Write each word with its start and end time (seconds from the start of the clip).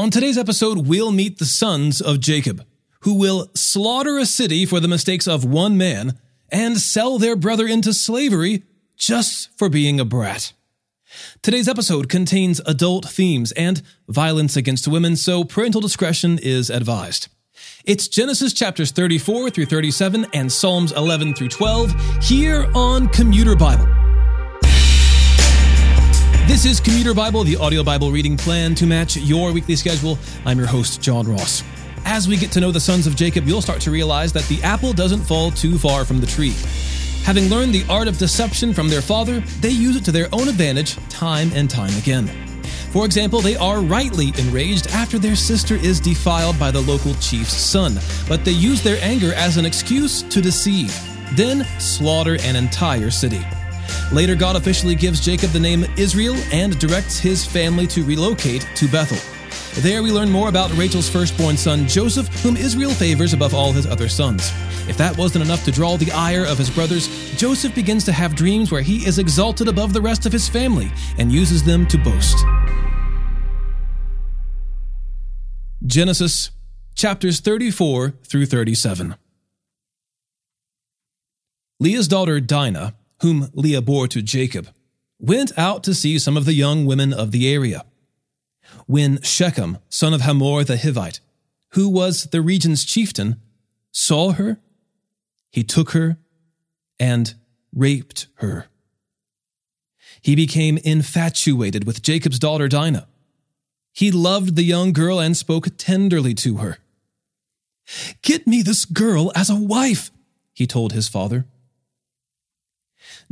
On 0.00 0.08
today's 0.08 0.38
episode, 0.38 0.86
we'll 0.86 1.12
meet 1.12 1.38
the 1.38 1.44
sons 1.44 2.00
of 2.00 2.20
Jacob, 2.20 2.64
who 3.00 3.12
will 3.18 3.50
slaughter 3.54 4.16
a 4.16 4.24
city 4.24 4.64
for 4.64 4.80
the 4.80 4.88
mistakes 4.88 5.28
of 5.28 5.44
one 5.44 5.76
man 5.76 6.18
and 6.50 6.78
sell 6.78 7.18
their 7.18 7.36
brother 7.36 7.66
into 7.66 7.92
slavery 7.92 8.62
just 8.96 9.50
for 9.58 9.68
being 9.68 10.00
a 10.00 10.06
brat. 10.06 10.54
Today's 11.42 11.68
episode 11.68 12.08
contains 12.08 12.60
adult 12.60 13.10
themes 13.10 13.52
and 13.52 13.82
violence 14.08 14.56
against 14.56 14.88
women, 14.88 15.16
so 15.16 15.44
parental 15.44 15.82
discretion 15.82 16.38
is 16.38 16.70
advised. 16.70 17.28
It's 17.84 18.08
Genesis 18.08 18.54
chapters 18.54 18.92
34 18.92 19.50
through 19.50 19.66
37 19.66 20.28
and 20.32 20.50
Psalms 20.50 20.92
11 20.92 21.34
through 21.34 21.48
12 21.48 22.22
here 22.22 22.66
on 22.74 23.06
Commuter 23.08 23.54
Bible. 23.54 23.99
This 26.50 26.64
is 26.64 26.80
Commuter 26.80 27.14
Bible, 27.14 27.44
the 27.44 27.56
audio 27.56 27.84
Bible 27.84 28.10
reading 28.10 28.36
plan 28.36 28.74
to 28.74 28.84
match 28.84 29.16
your 29.16 29.52
weekly 29.52 29.76
schedule. 29.76 30.18
I'm 30.44 30.58
your 30.58 30.66
host, 30.66 31.00
John 31.00 31.28
Ross. 31.28 31.62
As 32.04 32.26
we 32.26 32.36
get 32.36 32.50
to 32.50 32.60
know 32.60 32.72
the 32.72 32.80
sons 32.80 33.06
of 33.06 33.14
Jacob, 33.14 33.46
you'll 33.46 33.62
start 33.62 33.80
to 33.82 33.92
realize 33.92 34.32
that 34.32 34.42
the 34.46 34.60
apple 34.64 34.92
doesn't 34.92 35.20
fall 35.20 35.52
too 35.52 35.78
far 35.78 36.04
from 36.04 36.20
the 36.20 36.26
tree. 36.26 36.56
Having 37.22 37.50
learned 37.50 37.72
the 37.72 37.84
art 37.88 38.08
of 38.08 38.18
deception 38.18 38.74
from 38.74 38.88
their 38.88 39.00
father, 39.00 39.38
they 39.60 39.70
use 39.70 39.94
it 39.94 40.04
to 40.06 40.10
their 40.10 40.26
own 40.32 40.48
advantage 40.48 40.96
time 41.08 41.52
and 41.54 41.70
time 41.70 41.96
again. 41.96 42.26
For 42.90 43.04
example, 43.04 43.40
they 43.40 43.54
are 43.54 43.80
rightly 43.80 44.32
enraged 44.36 44.88
after 44.88 45.20
their 45.20 45.36
sister 45.36 45.76
is 45.76 46.00
defiled 46.00 46.58
by 46.58 46.72
the 46.72 46.80
local 46.80 47.14
chief's 47.14 47.54
son, 47.54 47.96
but 48.28 48.44
they 48.44 48.50
use 48.50 48.82
their 48.82 49.00
anger 49.04 49.32
as 49.34 49.56
an 49.56 49.64
excuse 49.64 50.22
to 50.22 50.40
deceive, 50.40 50.92
then 51.36 51.64
slaughter 51.78 52.38
an 52.42 52.56
entire 52.56 53.12
city. 53.12 53.46
Later, 54.12 54.34
God 54.34 54.56
officially 54.56 54.96
gives 54.96 55.20
Jacob 55.20 55.50
the 55.50 55.60
name 55.60 55.84
Israel 55.96 56.34
and 56.52 56.76
directs 56.80 57.18
his 57.18 57.46
family 57.46 57.86
to 57.88 58.04
relocate 58.04 58.68
to 58.74 58.88
Bethel. 58.88 59.18
There, 59.82 60.02
we 60.02 60.10
learn 60.10 60.30
more 60.30 60.48
about 60.48 60.76
Rachel's 60.76 61.08
firstborn 61.08 61.56
son, 61.56 61.86
Joseph, 61.86 62.26
whom 62.42 62.56
Israel 62.56 62.90
favors 62.90 63.34
above 63.34 63.54
all 63.54 63.70
his 63.70 63.86
other 63.86 64.08
sons. 64.08 64.50
If 64.88 64.96
that 64.96 65.16
wasn't 65.16 65.44
enough 65.44 65.64
to 65.64 65.70
draw 65.70 65.96
the 65.96 66.10
ire 66.10 66.44
of 66.44 66.58
his 66.58 66.68
brothers, 66.70 67.06
Joseph 67.36 67.72
begins 67.72 68.04
to 68.04 68.12
have 68.12 68.34
dreams 68.34 68.72
where 68.72 68.82
he 68.82 69.06
is 69.06 69.20
exalted 69.20 69.68
above 69.68 69.92
the 69.92 70.00
rest 70.00 70.26
of 70.26 70.32
his 70.32 70.48
family 70.48 70.90
and 71.16 71.30
uses 71.30 71.62
them 71.62 71.86
to 71.86 71.98
boast. 71.98 72.36
Genesis 75.86 76.50
chapters 76.96 77.38
34 77.38 78.14
through 78.24 78.46
37. 78.46 79.14
Leah's 81.78 82.08
daughter 82.08 82.40
Dinah 82.40 82.94
whom 83.20 83.50
Leah 83.52 83.82
bore 83.82 84.08
to 84.08 84.22
Jacob, 84.22 84.68
went 85.18 85.56
out 85.58 85.84
to 85.84 85.94
see 85.94 86.18
some 86.18 86.36
of 86.36 86.44
the 86.44 86.54
young 86.54 86.86
women 86.86 87.12
of 87.12 87.30
the 87.30 87.52
area. 87.52 87.84
When 88.86 89.20
Shechem, 89.22 89.78
son 89.88 90.14
of 90.14 90.22
Hamor 90.22 90.64
the 90.64 90.76
Hivite, 90.76 91.20
who 91.72 91.88
was 91.88 92.24
the 92.24 92.40
region's 92.40 92.84
chieftain, 92.84 93.40
saw 93.92 94.32
her, 94.32 94.58
he 95.50 95.62
took 95.62 95.90
her 95.90 96.18
and 96.98 97.34
raped 97.74 98.26
her. 98.34 98.66
He 100.22 100.36
became 100.36 100.78
infatuated 100.78 101.84
with 101.86 102.02
Jacob's 102.02 102.38
daughter 102.38 102.68
Dinah. 102.68 103.08
He 103.92 104.10
loved 104.10 104.56
the 104.56 104.62
young 104.62 104.92
girl 104.92 105.18
and 105.18 105.36
spoke 105.36 105.68
tenderly 105.76 106.34
to 106.34 106.58
her. 106.58 106.78
Get 108.22 108.46
me 108.46 108.62
this 108.62 108.84
girl 108.84 109.32
as 109.34 109.50
a 109.50 109.56
wife, 109.56 110.10
he 110.52 110.66
told 110.66 110.92
his 110.92 111.08
father. 111.08 111.46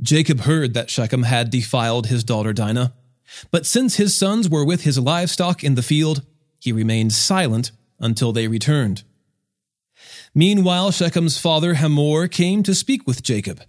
Jacob 0.01 0.41
heard 0.41 0.75
that 0.75 0.91
Shechem 0.91 1.25
had 1.25 1.51
defiled 1.51 2.07
his 2.07 2.23
daughter 2.23 2.53
Dinah, 2.53 2.95
but 3.51 3.67
since 3.67 3.97
his 3.97 4.17
sons 4.17 4.49
were 4.49 4.65
with 4.65 4.83
his 4.83 4.99
livestock 4.99 5.65
in 5.65 5.75
the 5.75 5.83
field, 5.83 6.23
he 6.61 6.73
remained 6.73 7.13
silent 7.13 7.73
until 7.99 8.33
they 8.33 8.49
returned. 8.49 9.03
Meanwhile, 10.35 10.93
Shechem's 10.93 11.39
father 11.39 11.75
Hamor 11.75 12.29
came 12.29 12.63
to 12.63 12.75
speak 12.75 13.07
with 13.07 13.23
Jacob. 13.23 13.63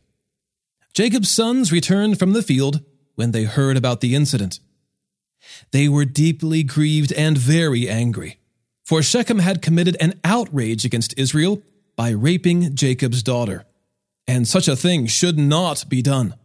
Jacob's 0.93 1.31
sons 1.31 1.71
returned 1.71 2.19
from 2.19 2.33
the 2.33 2.43
field 2.43 2.81
when 3.15 3.31
they 3.31 3.43
heard 3.43 3.77
about 3.77 4.01
the 4.01 4.15
incident. 4.15 4.59
They 5.71 5.89
were 5.89 6.05
deeply 6.05 6.63
grieved 6.63 7.11
and 7.13 7.37
very 7.37 7.89
angry, 7.89 8.39
for 8.85 9.01
Shechem 9.01 9.39
had 9.39 9.61
committed 9.61 9.97
an 9.99 10.19
outrage 10.23 10.85
against 10.85 11.17
Israel 11.17 11.61
by 11.95 12.09
raping 12.09 12.75
Jacob's 12.75 13.23
daughter 13.23 13.65
and 14.29 14.47
such 14.47 14.67
a 14.67 14.75
thing 14.75 15.07
should 15.07 15.39
not 15.39 15.85
be 15.89 16.03
done. 16.03 16.35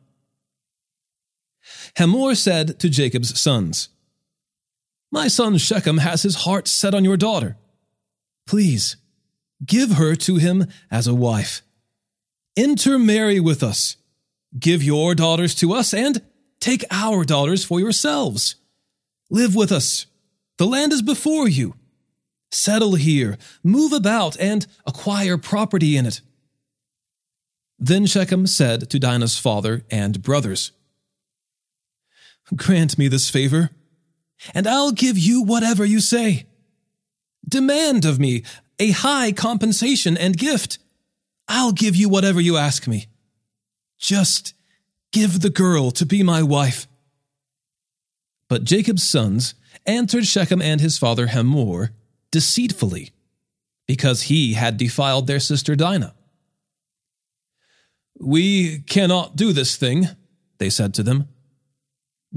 Hamor 1.97 2.35
said 2.35 2.81
to 2.81 2.89
Jacob's 2.89 3.39
sons, 3.39 3.91
My 5.13 5.29
son 5.29 5.59
Shechem 5.59 5.99
has 5.99 6.23
his 6.23 6.35
heart 6.47 6.67
set 6.67 6.95
on 6.95 7.05
your 7.05 7.19
daughter. 7.19 7.59
Please, 8.47 8.97
give 9.65 9.93
her 9.93 10.15
to 10.17 10.37
him 10.37 10.67
as 10.91 11.07
a 11.07 11.15
wife. 11.15 11.61
Intermarry 12.57 13.39
with 13.39 13.63
us. 13.63 13.97
Give 14.59 14.83
your 14.83 15.15
daughters 15.15 15.55
to 15.57 15.75
us 15.75 15.93
and 15.93 16.23
take 16.61 16.85
our 16.91 17.23
daughters 17.23 17.65
for 17.67 17.81
yourselves. 17.81 18.57
Live 19.29 19.55
with 19.55 19.71
us. 19.71 20.07
The 20.57 20.67
land 20.67 20.95
is 20.95 21.03
before 21.03 21.49
you. 21.49 21.75
Settle 22.51 22.95
here, 22.95 23.37
move 23.63 23.93
about, 23.93 24.39
and 24.41 24.67
acquire 24.87 25.37
property 25.37 25.99
in 25.99 26.07
it. 26.07 26.23
Then 27.79 28.07
Shechem 28.07 28.47
said 28.47 28.89
to 28.91 28.99
Dinah's 28.99 29.39
father 29.39 29.85
and 29.91 30.23
brothers, 30.23 30.73
Grant 32.55 32.99
me 32.99 33.09
this 33.09 33.31
favor, 33.31 33.71
and 34.55 34.67
I'll 34.67 34.93
give 34.93 35.19
you 35.19 35.43
whatever 35.43 35.85
you 35.85 36.01
say. 36.01 36.47
Demand 37.49 38.05
of 38.05 38.19
me 38.19 38.43
a 38.79 38.91
high 38.91 39.33
compensation 39.33 40.17
and 40.17 40.37
gift. 40.37 40.79
I'll 41.49 41.73
give 41.73 41.95
you 41.95 42.09
whatever 42.09 42.41
you 42.41 42.57
ask 42.57 42.87
me. 42.87 43.07
Just 43.99 44.55
give 45.13 45.41
the 45.41 45.51
girl 45.51 45.91
to 45.93 46.05
be 46.05 46.23
my 46.23 46.43
wife. 46.43 46.87
But 48.49 48.65
Jacob's 48.65 49.09
sons 49.09 49.55
answered 49.87 50.27
Shechem 50.27 50.61
and 50.61 50.81
his 50.81 50.99
father 50.99 51.29
Hamor 51.29 51.93
deceitfully, 52.31 53.13
because 53.87 54.23
he 54.23 54.55
had 54.55 54.77
defiled 54.77 55.27
their 55.27 55.41
sister 55.41 55.77
Dinah. 55.77 56.15
We 58.19 58.81
cannot 58.81 59.37
do 59.37 59.53
this 59.53 59.77
thing, 59.77 60.09
they 60.59 60.71
said 60.71 60.95
to 60.95 61.03
them. 61.03 61.29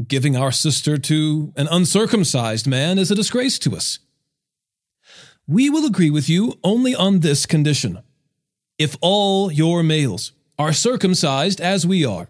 Giving 0.07 0.35
our 0.35 0.51
sister 0.51 0.97
to 0.97 1.53
an 1.55 1.67
uncircumcised 1.69 2.67
man 2.67 2.99
is 2.99 3.09
a 3.09 3.15
disgrace 3.15 3.57
to 3.59 3.75
us. 3.75 3.99
We 5.47 5.69
will 5.69 5.85
agree 5.85 6.09
with 6.09 6.29
you 6.29 6.59
only 6.63 6.93
on 6.93 7.21
this 7.21 7.45
condition. 7.45 7.99
If 8.77 8.95
all 9.01 9.51
your 9.51 9.81
males 9.81 10.33
are 10.59 10.73
circumcised 10.73 11.61
as 11.61 11.87
we 11.87 12.05
are, 12.05 12.29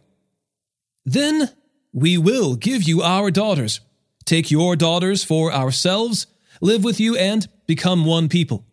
then 1.05 1.49
we 1.91 2.17
will 2.17 2.55
give 2.55 2.83
you 2.83 3.01
our 3.01 3.31
daughters, 3.31 3.79
take 4.23 4.51
your 4.51 4.75
daughters 4.75 5.23
for 5.23 5.51
ourselves, 5.51 6.27
live 6.61 6.83
with 6.83 6.99
you, 6.99 7.15
and 7.17 7.47
become 7.65 8.05
one 8.05 8.29
people. 8.29 8.65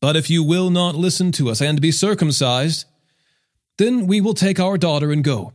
But 0.00 0.16
if 0.16 0.28
you 0.28 0.42
will 0.42 0.70
not 0.70 0.94
listen 0.94 1.32
to 1.32 1.48
us 1.48 1.60
and 1.60 1.80
be 1.80 1.92
circumcised, 1.92 2.86
then 3.78 4.06
we 4.06 4.20
will 4.20 4.34
take 4.34 4.58
our 4.58 4.78
daughter 4.78 5.12
and 5.12 5.22
go. 5.22 5.52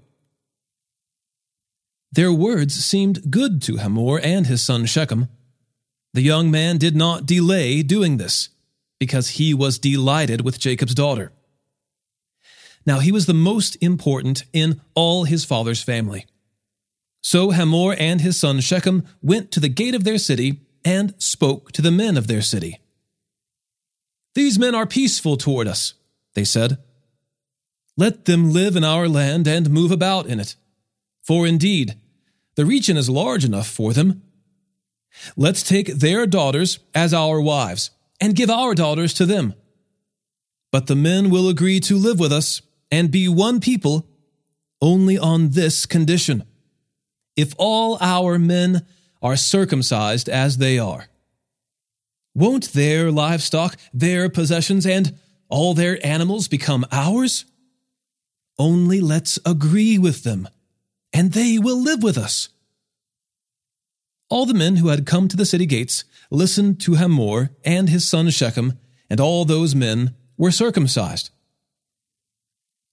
Their 2.11 2.31
words 2.31 2.73
seemed 2.73 3.31
good 3.31 3.61
to 3.63 3.77
Hamor 3.77 4.19
and 4.19 4.47
his 4.47 4.61
son 4.61 4.85
Shechem. 4.85 5.29
The 6.13 6.21
young 6.21 6.51
man 6.51 6.77
did 6.77 6.95
not 6.95 7.25
delay 7.25 7.83
doing 7.83 8.17
this, 8.17 8.49
because 8.99 9.29
he 9.29 9.53
was 9.53 9.79
delighted 9.79 10.41
with 10.41 10.59
Jacob's 10.59 10.93
daughter. 10.93 11.31
Now 12.85 12.99
he 12.99 13.11
was 13.11 13.27
the 13.27 13.33
most 13.33 13.77
important 13.81 14.43
in 14.51 14.81
all 14.93 15.23
his 15.23 15.45
father's 15.45 15.81
family. 15.81 16.25
So 17.21 17.51
Hamor 17.51 17.95
and 17.97 18.19
his 18.19 18.39
son 18.39 18.59
Shechem 18.59 19.05
went 19.21 19.51
to 19.51 19.59
the 19.59 19.69
gate 19.69 19.95
of 19.95 20.03
their 20.03 20.17
city 20.17 20.61
and 20.83 21.13
spoke 21.17 21.71
to 21.73 21.81
the 21.81 21.91
men 21.91 22.17
of 22.17 22.27
their 22.27 22.41
city. 22.41 22.79
These 24.33 24.57
men 24.57 24.75
are 24.75 24.87
peaceful 24.87 25.37
toward 25.37 25.67
us, 25.67 25.93
they 26.33 26.43
said. 26.43 26.77
Let 27.97 28.25
them 28.25 28.51
live 28.51 28.75
in 28.75 28.83
our 28.83 29.07
land 29.07 29.47
and 29.47 29.69
move 29.69 29.91
about 29.91 30.25
in 30.27 30.39
it. 30.39 30.55
For 31.23 31.45
indeed, 31.45 31.95
the 32.55 32.65
region 32.65 32.97
is 32.97 33.09
large 33.09 33.45
enough 33.45 33.67
for 33.67 33.93
them. 33.93 34.23
Let's 35.35 35.63
take 35.63 35.87
their 35.87 36.25
daughters 36.25 36.79
as 36.95 37.13
our 37.13 37.39
wives 37.41 37.91
and 38.19 38.35
give 38.35 38.49
our 38.49 38.73
daughters 38.73 39.13
to 39.15 39.25
them. 39.25 39.53
But 40.71 40.87
the 40.87 40.95
men 40.95 41.29
will 41.29 41.49
agree 41.49 41.79
to 41.81 41.97
live 41.97 42.19
with 42.19 42.31
us 42.31 42.61
and 42.89 43.11
be 43.11 43.27
one 43.27 43.59
people 43.59 44.07
only 44.81 45.17
on 45.17 45.49
this 45.49 45.85
condition 45.85 46.43
if 47.35 47.53
all 47.57 47.97
our 48.01 48.37
men 48.39 48.85
are 49.21 49.35
circumcised 49.35 50.27
as 50.27 50.57
they 50.57 50.79
are. 50.79 51.07
Won't 52.33 52.73
their 52.73 53.11
livestock, 53.11 53.77
their 53.93 54.29
possessions, 54.29 54.85
and 54.85 55.17
all 55.49 55.73
their 55.73 56.03
animals 56.05 56.47
become 56.47 56.85
ours? 56.91 57.45
Only 58.61 59.01
let's 59.01 59.39
agree 59.43 59.97
with 59.97 60.21
them, 60.23 60.47
and 61.11 61.33
they 61.33 61.57
will 61.57 61.81
live 61.81 62.03
with 62.03 62.17
us. 62.17 62.49
all 64.31 64.45
the 64.45 64.53
men 64.53 64.77
who 64.77 64.87
had 64.87 65.05
come 65.05 65.27
to 65.27 65.35
the 65.35 65.45
city 65.45 65.65
gates 65.65 66.05
listened 66.29 66.79
to 66.81 66.95
Hamor 66.95 67.49
and 67.65 67.89
his 67.89 68.07
son 68.07 68.29
Shechem, 68.29 68.79
and 69.09 69.19
all 69.19 69.43
those 69.43 69.75
men 69.75 70.15
were 70.37 70.51
circumcised. 70.51 71.31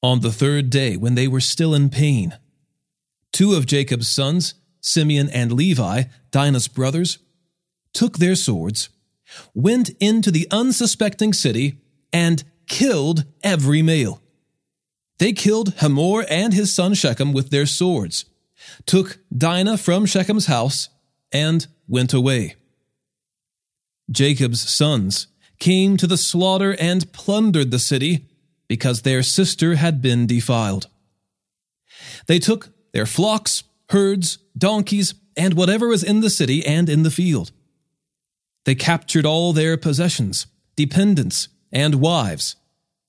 On 0.02 0.20
the 0.20 0.32
third 0.32 0.68
day, 0.68 0.96
when 0.96 1.14
they 1.14 1.28
were 1.28 1.40
still 1.40 1.74
in 1.74 1.90
pain, 1.90 2.36
two 3.32 3.54
of 3.54 3.66
Jacob's 3.66 4.08
sons, 4.08 4.54
Simeon 4.80 5.30
and 5.30 5.52
Levi, 5.52 6.04
Dinah's 6.32 6.66
brothers, 6.66 7.18
took 7.92 8.18
their 8.18 8.34
swords, 8.34 8.88
went 9.54 9.90
into 10.00 10.30
the 10.32 10.48
unsuspecting 10.50 11.32
city, 11.32 11.78
and 12.12 12.42
killed 12.66 13.24
every 13.44 13.82
male. 13.82 14.20
They 15.18 15.32
killed 15.32 15.74
Hamor 15.78 16.24
and 16.28 16.54
his 16.54 16.72
son 16.72 16.94
Shechem 16.94 17.32
with 17.32 17.50
their 17.50 17.66
swords, 17.66 18.24
took 18.86 19.18
Dinah 19.36 19.78
from 19.78 20.06
Shechem's 20.06 20.46
house, 20.46 20.88
and 21.32 21.66
went 21.86 22.12
away. 22.12 22.54
Jacob's 24.10 24.68
sons 24.68 25.26
came 25.58 25.96
to 25.96 26.06
the 26.06 26.16
slaughter 26.16 26.76
and 26.78 27.12
plundered 27.12 27.70
the 27.70 27.78
city 27.78 28.26
because 28.68 29.02
their 29.02 29.22
sister 29.22 29.74
had 29.74 30.00
been 30.00 30.26
defiled. 30.26 30.86
They 32.26 32.38
took 32.38 32.70
their 32.92 33.06
flocks, 33.06 33.64
herds, 33.90 34.38
donkeys, 34.56 35.14
and 35.36 35.54
whatever 35.54 35.88
was 35.88 36.04
in 36.04 36.20
the 36.20 36.30
city 36.30 36.64
and 36.64 36.88
in 36.88 37.02
the 37.02 37.10
field. 37.10 37.50
They 38.64 38.74
captured 38.74 39.26
all 39.26 39.52
their 39.52 39.76
possessions, 39.76 40.46
dependents, 40.76 41.48
and 41.72 41.96
wives, 41.96 42.56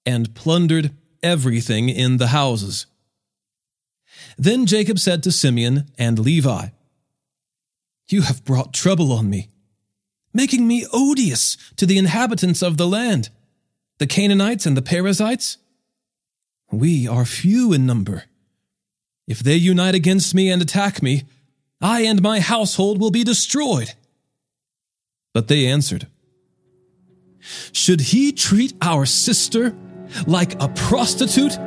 and 0.05 0.33
plundered 0.33 0.91
everything 1.23 1.89
in 1.89 2.17
the 2.17 2.27
houses. 2.27 2.85
Then 4.37 4.65
Jacob 4.65 4.99
said 4.99 5.23
to 5.23 5.31
Simeon 5.31 5.91
and 5.97 6.19
Levi, 6.19 6.69
You 8.07 8.21
have 8.21 8.45
brought 8.45 8.73
trouble 8.73 9.11
on 9.11 9.29
me, 9.29 9.49
making 10.33 10.67
me 10.67 10.85
odious 10.93 11.57
to 11.77 11.85
the 11.85 11.97
inhabitants 11.97 12.61
of 12.61 12.77
the 12.77 12.87
land, 12.87 13.29
the 13.97 14.07
Canaanites 14.07 14.65
and 14.65 14.77
the 14.77 14.81
Perizzites. 14.81 15.57
We 16.71 17.07
are 17.07 17.25
few 17.25 17.73
in 17.73 17.85
number. 17.85 18.23
If 19.27 19.39
they 19.39 19.55
unite 19.55 19.95
against 19.95 20.33
me 20.33 20.49
and 20.49 20.61
attack 20.61 21.01
me, 21.01 21.23
I 21.81 22.01
and 22.01 22.21
my 22.21 22.39
household 22.39 22.99
will 22.99 23.11
be 23.11 23.23
destroyed. 23.23 23.93
But 25.33 25.47
they 25.47 25.67
answered, 25.67 26.07
Should 27.71 28.01
he 28.01 28.31
treat 28.31 28.73
our 28.81 29.05
sister 29.05 29.75
like 30.27 30.61
a 30.61 30.67
prostitute? 30.69 31.57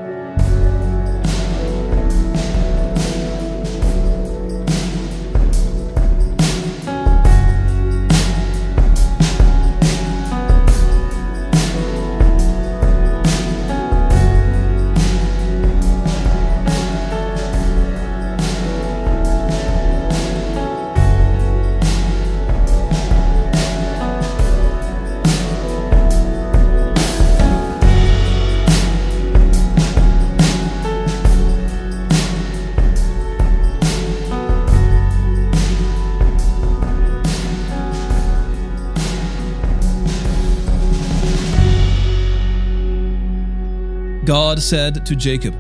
Said 44.63 45.05
to 45.05 45.17
Jacob, 45.17 45.55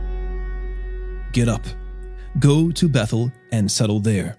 Get 1.32 1.48
up, 1.48 1.64
go 2.38 2.70
to 2.70 2.88
Bethel 2.88 3.32
and 3.50 3.70
settle 3.70 3.98
there. 3.98 4.38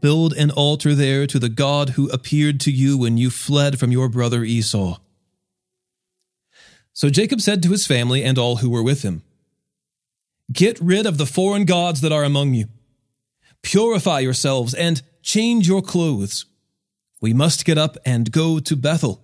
Build 0.00 0.32
an 0.32 0.50
altar 0.50 0.94
there 0.94 1.26
to 1.26 1.38
the 1.38 1.50
God 1.50 1.90
who 1.90 2.08
appeared 2.08 2.60
to 2.60 2.70
you 2.70 2.96
when 2.96 3.18
you 3.18 3.30
fled 3.30 3.78
from 3.78 3.92
your 3.92 4.08
brother 4.08 4.42
Esau. 4.42 4.98
So 6.94 7.10
Jacob 7.10 7.40
said 7.40 7.62
to 7.62 7.70
his 7.70 7.86
family 7.86 8.24
and 8.24 8.38
all 8.38 8.56
who 8.56 8.70
were 8.70 8.82
with 8.82 9.02
him, 9.02 9.22
Get 10.50 10.80
rid 10.80 11.04
of 11.04 11.18
the 11.18 11.26
foreign 11.26 11.66
gods 11.66 12.00
that 12.00 12.12
are 12.12 12.24
among 12.24 12.54
you. 12.54 12.68
Purify 13.62 14.20
yourselves 14.20 14.72
and 14.72 15.02
change 15.22 15.68
your 15.68 15.82
clothes. 15.82 16.46
We 17.20 17.34
must 17.34 17.66
get 17.66 17.76
up 17.76 17.98
and 18.06 18.32
go 18.32 18.60
to 18.60 18.76
Bethel. 18.76 19.22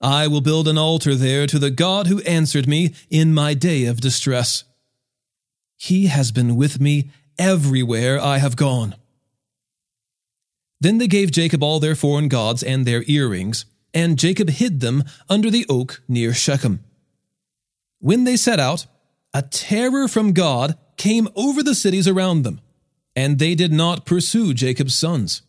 I 0.00 0.26
will 0.26 0.40
build 0.40 0.68
an 0.68 0.78
altar 0.78 1.14
there 1.14 1.46
to 1.46 1.58
the 1.58 1.70
God 1.70 2.06
who 2.06 2.20
answered 2.22 2.68
me 2.68 2.94
in 3.10 3.32
my 3.32 3.54
day 3.54 3.86
of 3.86 4.00
distress. 4.00 4.64
He 5.76 6.06
has 6.06 6.32
been 6.32 6.56
with 6.56 6.80
me 6.80 7.10
everywhere 7.38 8.20
I 8.20 8.38
have 8.38 8.56
gone. 8.56 8.94
Then 10.80 10.98
they 10.98 11.08
gave 11.08 11.30
Jacob 11.30 11.62
all 11.62 11.80
their 11.80 11.94
foreign 11.94 12.28
gods 12.28 12.62
and 12.62 12.84
their 12.84 13.02
earrings, 13.06 13.64
and 13.94 14.18
Jacob 14.18 14.50
hid 14.50 14.80
them 14.80 15.04
under 15.28 15.50
the 15.50 15.64
oak 15.68 16.02
near 16.06 16.34
Shechem. 16.34 16.84
When 17.98 18.24
they 18.24 18.36
set 18.36 18.60
out, 18.60 18.86
a 19.32 19.42
terror 19.42 20.08
from 20.08 20.32
God 20.32 20.76
came 20.96 21.28
over 21.34 21.62
the 21.62 21.74
cities 21.74 22.06
around 22.06 22.42
them, 22.42 22.60
and 23.14 23.38
they 23.38 23.54
did 23.54 23.72
not 23.72 24.04
pursue 24.04 24.52
Jacob's 24.52 24.94
sons. 24.94 25.42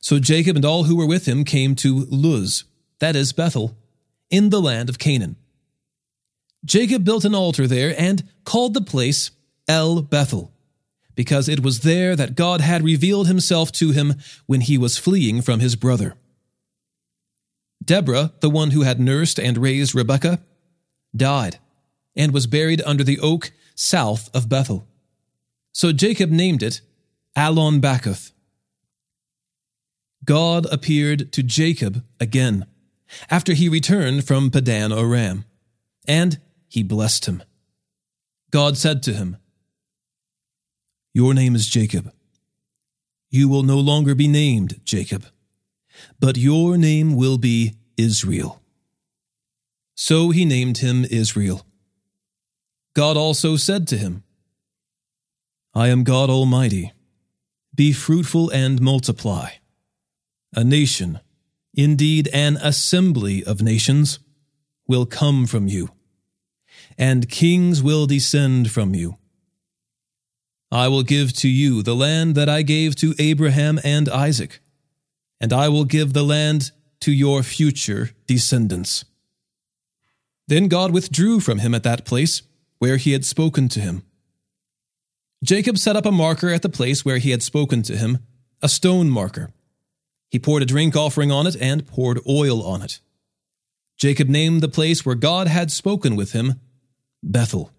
So 0.00 0.18
Jacob 0.18 0.56
and 0.56 0.64
all 0.64 0.84
who 0.84 0.96
were 0.96 1.06
with 1.06 1.26
him 1.26 1.44
came 1.44 1.74
to 1.76 2.06
Luz, 2.10 2.64
that 3.00 3.16
is 3.16 3.32
Bethel, 3.32 3.76
in 4.30 4.50
the 4.50 4.60
land 4.60 4.88
of 4.88 4.98
Canaan. 4.98 5.36
Jacob 6.64 7.04
built 7.04 7.24
an 7.24 7.34
altar 7.34 7.66
there 7.66 7.94
and 7.98 8.24
called 8.44 8.74
the 8.74 8.80
place 8.80 9.30
El 9.68 10.02
Bethel, 10.02 10.52
because 11.14 11.48
it 11.48 11.62
was 11.62 11.80
there 11.80 12.16
that 12.16 12.34
God 12.34 12.60
had 12.60 12.82
revealed 12.82 13.26
himself 13.26 13.72
to 13.72 13.90
him 13.90 14.14
when 14.46 14.60
he 14.62 14.76
was 14.76 14.98
fleeing 14.98 15.42
from 15.42 15.60
his 15.60 15.76
brother. 15.76 16.14
Deborah, 17.84 18.32
the 18.40 18.50
one 18.50 18.72
who 18.72 18.82
had 18.82 19.00
nursed 19.00 19.38
and 19.38 19.56
raised 19.56 19.94
Rebekah, 19.94 20.40
died 21.16 21.58
and 22.16 22.32
was 22.32 22.46
buried 22.46 22.82
under 22.84 23.04
the 23.04 23.20
oak 23.20 23.52
south 23.74 24.28
of 24.34 24.48
Bethel. 24.48 24.86
So 25.72 25.92
Jacob 25.92 26.30
named 26.30 26.62
it 26.62 26.80
Alon 27.36 27.80
Bachuth. 27.80 28.32
God 30.24 30.66
appeared 30.72 31.32
to 31.32 31.42
Jacob 31.42 32.04
again 32.18 32.66
after 33.30 33.54
he 33.54 33.68
returned 33.68 34.26
from 34.26 34.50
Padan 34.50 34.92
Aram, 34.92 35.44
and 36.06 36.40
he 36.68 36.82
blessed 36.82 37.26
him. 37.26 37.42
God 38.50 38.76
said 38.76 39.02
to 39.04 39.12
him, 39.12 39.36
Your 41.12 41.34
name 41.34 41.54
is 41.54 41.66
Jacob. 41.66 42.12
You 43.30 43.48
will 43.48 43.62
no 43.62 43.78
longer 43.78 44.14
be 44.14 44.28
named 44.28 44.80
Jacob, 44.84 45.26
but 46.18 46.36
your 46.36 46.78
name 46.78 47.14
will 47.14 47.38
be 47.38 47.74
Israel. 47.96 48.62
So 49.94 50.30
he 50.30 50.44
named 50.44 50.78
him 50.78 51.04
Israel. 51.10 51.66
God 52.94 53.16
also 53.16 53.56
said 53.56 53.86
to 53.88 53.98
him, 53.98 54.22
I 55.74 55.88
am 55.88 56.04
God 56.04 56.30
Almighty. 56.30 56.92
Be 57.74 57.92
fruitful 57.92 58.50
and 58.50 58.80
multiply. 58.80 59.50
A 60.54 60.64
nation 60.64 61.20
Indeed, 61.78 62.28
an 62.32 62.56
assembly 62.56 63.44
of 63.44 63.62
nations 63.62 64.18
will 64.88 65.06
come 65.06 65.46
from 65.46 65.68
you, 65.68 65.90
and 66.98 67.30
kings 67.30 67.84
will 67.84 68.08
descend 68.08 68.72
from 68.72 68.96
you. 68.96 69.16
I 70.72 70.88
will 70.88 71.04
give 71.04 71.32
to 71.34 71.48
you 71.48 71.84
the 71.84 71.94
land 71.94 72.34
that 72.34 72.48
I 72.48 72.62
gave 72.62 72.96
to 72.96 73.14
Abraham 73.20 73.78
and 73.84 74.08
Isaac, 74.08 74.58
and 75.40 75.52
I 75.52 75.68
will 75.68 75.84
give 75.84 76.14
the 76.14 76.24
land 76.24 76.72
to 77.02 77.12
your 77.12 77.44
future 77.44 78.10
descendants. 78.26 79.04
Then 80.48 80.66
God 80.66 80.90
withdrew 80.90 81.38
from 81.38 81.60
him 81.60 81.76
at 81.76 81.84
that 81.84 82.04
place 82.04 82.42
where 82.78 82.96
he 82.96 83.12
had 83.12 83.24
spoken 83.24 83.68
to 83.68 83.78
him. 83.78 84.02
Jacob 85.44 85.78
set 85.78 85.94
up 85.94 86.06
a 86.06 86.10
marker 86.10 86.48
at 86.48 86.62
the 86.62 86.68
place 86.68 87.04
where 87.04 87.18
he 87.18 87.30
had 87.30 87.44
spoken 87.44 87.82
to 87.84 87.96
him, 87.96 88.18
a 88.60 88.68
stone 88.68 89.08
marker 89.08 89.52
he 90.30 90.38
poured 90.38 90.62
a 90.62 90.66
drink 90.66 90.94
offering 90.94 91.32
on 91.32 91.46
it 91.46 91.56
and 91.60 91.86
poured 91.86 92.20
oil 92.28 92.62
on 92.62 92.82
it. 92.82 93.00
Jacob 93.96 94.28
named 94.28 94.60
the 94.60 94.68
place 94.68 95.04
where 95.04 95.14
God 95.14 95.48
had 95.48 95.72
spoken 95.72 96.16
with 96.16 96.32
him 96.32 96.60
Bethel. 97.22 97.72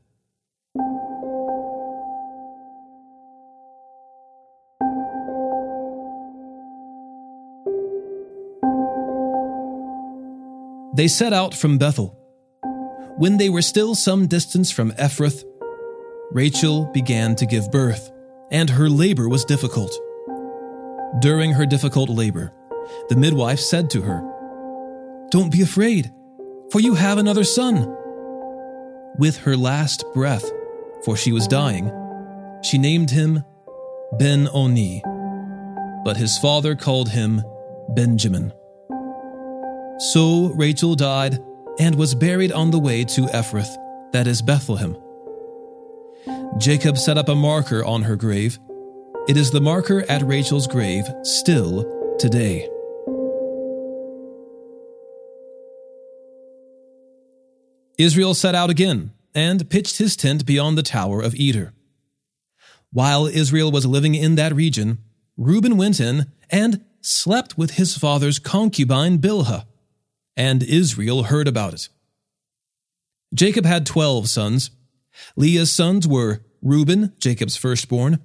They 10.96 11.08
set 11.08 11.32
out 11.32 11.53
from 11.53 11.77
Bethel. 11.77 12.18
When 13.18 13.38
they 13.38 13.50
were 13.50 13.62
still 13.62 13.96
some 13.96 14.27
distance 14.27 14.70
from 14.70 14.91
Ephrath, 14.94 15.46
Rachel 16.32 16.86
began 16.94 17.36
to 17.38 17.46
give 17.46 17.72
birth, 17.72 18.12
and 18.51 18.70
her 18.70 18.89
labor 18.89 19.29
was 19.29 19.46
difficult. 19.46 19.98
During 21.17 21.53
her 21.53 21.65
difficult 21.65 22.09
labor, 22.09 22.53
the 23.09 23.15
midwife 23.15 23.59
said 23.59 23.89
to 23.91 24.01
her, 24.01 24.21
Don't 25.31 25.51
be 25.51 25.63
afraid, 25.63 26.11
for 26.71 26.79
you 26.79 26.93
have 26.93 27.17
another 27.17 27.43
son. 27.43 27.95
With 29.17 29.37
her 29.39 29.57
last 29.57 30.05
breath, 30.13 30.49
for 31.03 31.17
she 31.17 31.31
was 31.31 31.47
dying, 31.47 31.91
she 32.63 32.77
named 32.77 33.09
him 33.09 33.43
Ben 34.19 34.47
Oni, 34.53 35.01
but 36.05 36.17
his 36.17 36.37
father 36.37 36.75
called 36.75 37.09
him 37.09 37.41
Benjamin. 37.89 38.53
So 39.97 40.53
Rachel 40.55 40.95
died 40.95 41.39
and 41.79 41.95
was 41.95 42.13
buried 42.13 42.51
on 42.51 42.71
the 42.71 42.79
way 42.79 43.03
to 43.05 43.21
Ephrath, 43.21 43.75
that 44.11 44.27
is 44.27 44.41
Bethlehem. 44.41 44.95
Jacob 46.57 46.97
set 46.97 47.17
up 47.17 47.29
a 47.29 47.35
marker 47.35 47.83
on 47.83 48.03
her 48.03 48.15
grave. 48.15 48.59
It 49.27 49.38
is 49.38 49.51
the 49.51 49.61
marker 49.61 50.03
at 50.09 50.23
Rachel's 50.23 50.65
grave 50.65 51.05
still 51.23 52.15
today. 52.17 52.67
Israel 57.97 58.33
set 58.33 58.55
out 58.55 58.69
again 58.69 59.11
and 59.35 59.69
pitched 59.69 59.97
his 59.97 60.15
tent 60.15 60.45
beyond 60.45 60.77
the 60.77 60.83
tower 60.83 61.21
of 61.21 61.35
Eder. 61.39 61.73
While 62.91 63.27
Israel 63.27 63.71
was 63.71 63.85
living 63.85 64.15
in 64.15 64.35
that 64.35 64.55
region, 64.55 64.99
Reuben 65.38 65.77
went 65.77 65.99
in 65.99 66.31
and 66.49 66.83
slept 67.01 67.57
with 67.57 67.71
his 67.71 67.97
father's 67.97 68.39
concubine 68.39 69.19
Bilhah, 69.19 69.65
and 70.35 70.63
Israel 70.63 71.23
heard 71.23 71.47
about 71.47 71.73
it. 71.73 71.89
Jacob 73.33 73.65
had 73.65 73.85
twelve 73.85 74.27
sons. 74.27 74.71
Leah's 75.35 75.71
sons 75.71 76.07
were 76.07 76.41
Reuben, 76.63 77.13
Jacob's 77.19 77.55
firstborn, 77.55 78.19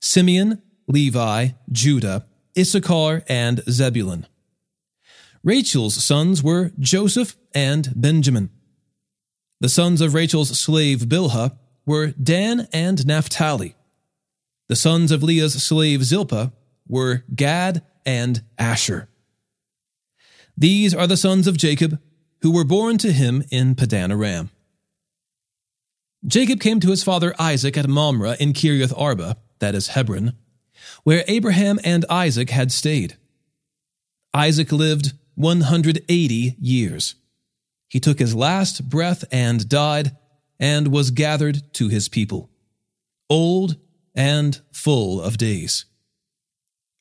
Simeon, 0.00 0.62
Levi, 0.88 1.48
Judah, 1.70 2.26
Issachar, 2.58 3.22
and 3.28 3.62
Zebulun. 3.68 4.26
Rachel's 5.44 6.02
sons 6.02 6.42
were 6.42 6.72
Joseph 6.78 7.36
and 7.54 7.92
Benjamin. 7.94 8.50
The 9.60 9.68
sons 9.68 10.00
of 10.00 10.14
Rachel's 10.14 10.58
slave 10.58 11.00
Bilhah 11.00 11.56
were 11.86 12.08
Dan 12.08 12.68
and 12.72 13.06
Naphtali. 13.06 13.74
The 14.68 14.76
sons 14.76 15.12
of 15.12 15.22
Leah's 15.22 15.62
slave 15.62 16.04
Zilpah 16.04 16.52
were 16.86 17.24
Gad 17.34 17.82
and 18.04 18.42
Asher. 18.58 19.08
These 20.56 20.94
are 20.94 21.06
the 21.06 21.16
sons 21.16 21.46
of 21.46 21.56
Jacob, 21.56 22.00
who 22.42 22.50
were 22.50 22.64
born 22.64 22.98
to 22.98 23.12
him 23.12 23.42
in 23.50 23.74
Padan 23.74 24.12
Aram. 24.12 24.50
Jacob 26.26 26.60
came 26.60 26.80
to 26.80 26.90
his 26.90 27.02
father 27.02 27.34
Isaac 27.38 27.78
at 27.78 27.88
Mamre 27.88 28.36
in 28.38 28.52
Kiriath 28.52 28.92
Arba, 28.96 29.36
that 29.60 29.74
is 29.74 29.88
Hebron, 29.88 30.32
where 31.04 31.24
Abraham 31.28 31.78
and 31.84 32.04
Isaac 32.10 32.50
had 32.50 32.72
stayed. 32.72 33.16
Isaac 34.34 34.72
lived 34.72 35.12
180 35.36 36.56
years. 36.60 37.14
He 37.88 38.00
took 38.00 38.18
his 38.18 38.34
last 38.34 38.88
breath 38.88 39.24
and 39.30 39.68
died, 39.68 40.16
and 40.58 40.88
was 40.88 41.10
gathered 41.10 41.72
to 41.74 41.88
his 41.88 42.08
people, 42.08 42.50
old 43.30 43.76
and 44.14 44.60
full 44.72 45.20
of 45.20 45.38
days. 45.38 45.86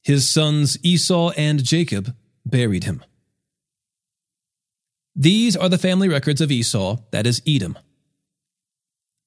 His 0.01 0.29
sons 0.29 0.77
Esau 0.81 1.31
and 1.35 1.63
Jacob 1.63 2.15
buried 2.45 2.85
him. 2.85 3.03
These 5.15 5.57
are 5.57 5.67
the 5.67 5.77
family 5.77 6.07
records 6.07 6.39
of 6.39 6.51
Esau, 6.51 6.97
that 7.11 7.27
is 7.27 7.41
Edom. 7.45 7.77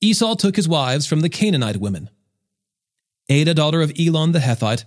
Esau 0.01 0.35
took 0.35 0.57
his 0.57 0.67
wives 0.67 1.07
from 1.07 1.21
the 1.21 1.29
Canaanite 1.29 1.77
women 1.77 2.09
Adah, 3.33 3.55
daughter 3.55 3.81
of 3.81 3.93
Elon 3.99 4.33
the 4.33 4.41
Hethite, 4.41 4.85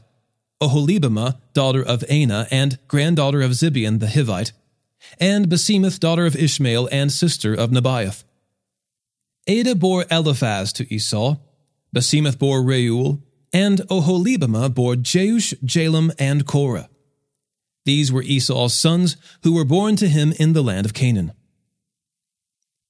Oholibamah, 0.61 1.39
daughter 1.53 1.81
of 1.81 2.03
Anah, 2.09 2.47
and 2.51 2.77
granddaughter 2.87 3.41
of 3.41 3.51
Zibeon 3.51 3.99
the 3.99 4.05
Hivite, 4.05 4.51
and 5.19 5.47
Basemath, 5.47 5.99
daughter 5.99 6.27
of 6.27 6.35
Ishmael, 6.35 6.87
and 6.91 7.11
sister 7.11 7.55
of 7.55 7.71
Nebaioth. 7.71 8.23
Adah 9.49 9.73
bore 9.73 10.05
Eliphaz 10.11 10.71
to 10.73 10.93
Esau, 10.93 11.37
Basemath 11.95 12.37
bore 12.37 12.61
Reuel, 12.61 13.23
and 13.51 13.79
Oholibamah 13.89 14.75
bore 14.75 14.93
Jeush, 14.93 15.55
Jalam, 15.63 16.13
and 16.19 16.45
Korah. 16.45 16.89
These 17.85 18.11
were 18.11 18.21
Esau's 18.21 18.75
sons 18.75 19.17
who 19.41 19.53
were 19.53 19.65
born 19.65 19.95
to 19.95 20.07
him 20.07 20.33
in 20.39 20.53
the 20.53 20.63
land 20.63 20.85
of 20.85 20.93
Canaan. 20.93 21.31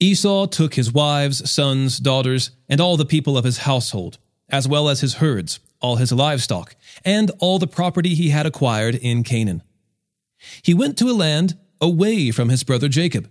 Esau 0.02 0.48
took 0.48 0.76
his 0.76 0.92
wives, 0.92 1.50
sons, 1.50 2.00
daughters, 2.00 2.52
and 2.68 2.82
all 2.82 2.98
the 2.98 3.06
people 3.06 3.38
of 3.38 3.46
his 3.46 3.60
household, 3.60 4.18
as 4.50 4.68
well 4.68 4.90
as 4.90 5.02
his 5.02 5.16
herds, 5.16 5.60
all 5.80 5.98
his 5.98 6.12
livestock, 6.12 6.76
and 7.04 7.32
all 7.40 7.60
the 7.60 7.68
property 7.68 8.16
he 8.16 8.30
had 8.30 8.46
acquired 8.46 8.96
in 8.96 9.24
Canaan. 9.24 9.64
He 10.62 10.74
went 10.74 10.98
to 10.98 11.10
a 11.10 11.14
land 11.14 11.58
away 11.82 12.32
from 12.32 12.50
his 12.50 12.64
brother 12.64 12.88
Jacob, 12.88 13.30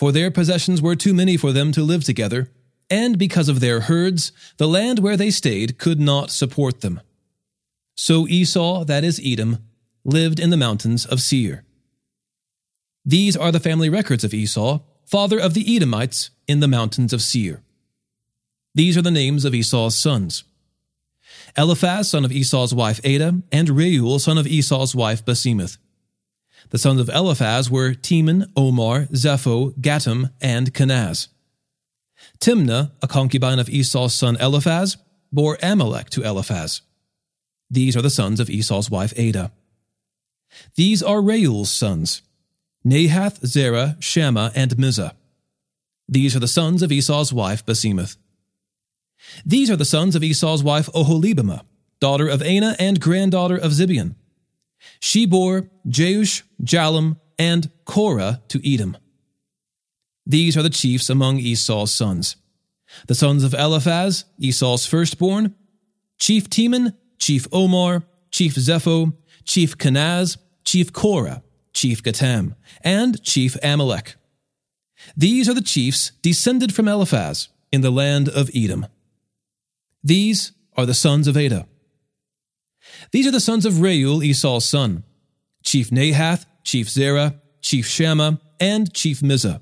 for 0.00 0.12
their 0.12 0.30
possessions 0.30 0.80
were 0.80 0.96
too 0.96 1.12
many 1.12 1.36
for 1.36 1.52
them 1.52 1.72
to 1.72 1.82
live 1.82 2.04
together, 2.04 2.50
and 2.88 3.18
because 3.18 3.50
of 3.50 3.60
their 3.60 3.80
herds, 3.82 4.32
the 4.56 4.66
land 4.66 4.98
where 4.98 5.16
they 5.16 5.30
stayed 5.30 5.78
could 5.78 6.00
not 6.00 6.30
support 6.30 6.80
them. 6.80 7.00
So 7.94 8.26
Esau, 8.26 8.84
that 8.84 9.04
is 9.04 9.20
Edom, 9.22 9.58
lived 10.04 10.40
in 10.40 10.48
the 10.48 10.56
mountains 10.56 11.04
of 11.04 11.20
Seir. 11.20 11.64
These 13.04 13.36
are 13.36 13.52
the 13.52 13.60
family 13.60 13.90
records 13.90 14.24
of 14.24 14.32
Esau, 14.32 14.80
father 15.04 15.38
of 15.38 15.52
the 15.52 15.76
Edomites, 15.76 16.30
in 16.48 16.60
the 16.60 16.68
mountains 16.68 17.12
of 17.12 17.20
Seir. 17.20 17.62
These 18.74 18.96
are 18.96 19.02
the 19.02 19.10
names 19.10 19.44
of 19.44 19.54
Esau's 19.54 19.96
sons 19.96 20.44
Eliphaz, 21.56 22.10
son 22.10 22.24
of 22.24 22.32
Esau's 22.32 22.74
wife 22.74 23.00
Adah, 23.04 23.42
and 23.50 23.68
Reuel, 23.70 24.18
son 24.18 24.38
of 24.38 24.46
Esau's 24.46 24.94
wife 24.94 25.24
Basemath. 25.24 25.78
The 26.70 26.78
sons 26.78 27.00
of 27.00 27.08
Eliphaz 27.08 27.70
were 27.70 27.94
Teman, 27.94 28.46
Omar, 28.56 29.06
Zepho, 29.06 29.72
Gatam, 29.80 30.30
and 30.40 30.72
Kenaz. 30.72 31.28
Timnah, 32.38 32.92
a 33.02 33.08
concubine 33.08 33.58
of 33.58 33.68
Esau's 33.68 34.14
son 34.14 34.36
Eliphaz, 34.36 34.96
bore 35.32 35.58
Amalek 35.62 36.10
to 36.10 36.22
Eliphaz. 36.22 36.82
These 37.70 37.96
are 37.96 38.02
the 38.02 38.10
sons 38.10 38.40
of 38.40 38.50
Esau's 38.50 38.90
wife 38.90 39.12
Adah. 39.18 39.50
These 40.74 41.02
are 41.02 41.22
Reuel's 41.22 41.70
sons 41.70 42.22
Nahath, 42.84 43.44
Zerah, 43.46 43.96
Shammah, 44.00 44.52
and 44.54 44.76
Mizzah. 44.76 45.12
These 46.08 46.34
are 46.34 46.40
the 46.40 46.48
sons 46.48 46.82
of 46.82 46.90
Esau's 46.90 47.32
wife 47.32 47.64
Basemath. 47.64 48.16
These 49.44 49.70
are 49.70 49.76
the 49.76 49.84
sons 49.84 50.16
of 50.16 50.22
Esau's 50.22 50.62
wife 50.62 50.88
Oholibamah, 50.94 51.62
daughter 52.00 52.28
of 52.28 52.42
Anah 52.42 52.76
and 52.78 53.00
granddaughter 53.00 53.56
of 53.56 53.72
Zibeon. 53.72 54.14
She 54.98 55.26
bore 55.26 55.68
Jeush, 55.86 56.42
Jalam, 56.62 57.18
and 57.38 57.70
Korah 57.84 58.42
to 58.48 58.60
Edom. 58.74 58.96
These 60.26 60.56
are 60.56 60.62
the 60.62 60.70
chiefs 60.70 61.10
among 61.10 61.38
Esau's 61.38 61.92
sons. 61.92 62.36
The 63.06 63.14
sons 63.14 63.44
of 63.44 63.54
Eliphaz, 63.54 64.24
Esau's 64.38 64.86
firstborn, 64.86 65.54
Chief 66.18 66.50
Teman, 66.50 66.94
Chief 67.18 67.46
Omar, 67.52 68.02
Chief 68.30 68.54
Zepho, 68.54 69.14
Chief 69.44 69.76
Kenaz, 69.78 70.36
Chief 70.64 70.92
Korah, 70.92 71.42
Chief 71.72 72.02
Gatam, 72.02 72.54
and 72.82 73.22
Chief 73.22 73.56
Amalek. 73.62 74.16
These 75.16 75.48
are 75.48 75.54
the 75.54 75.62
chiefs 75.62 76.12
descended 76.22 76.74
from 76.74 76.88
Eliphaz 76.88 77.48
in 77.72 77.80
the 77.80 77.90
land 77.90 78.28
of 78.28 78.50
Edom. 78.54 78.86
These 80.02 80.52
are 80.76 80.86
the 80.86 80.94
sons 80.94 81.26
of 81.28 81.36
Adah. 81.36 81.66
These 83.12 83.26
are 83.26 83.32
the 83.32 83.40
sons 83.40 83.66
of 83.66 83.80
Reuel, 83.80 84.22
Esau's 84.22 84.68
son, 84.68 85.04
Chief 85.62 85.90
Nahath, 85.90 86.46
Chief 86.64 86.88
Zerah, 86.88 87.40
Chief 87.60 87.86
Shammah, 87.86 88.40
and 88.58 88.92
Chief 88.94 89.20
Mizzah. 89.20 89.60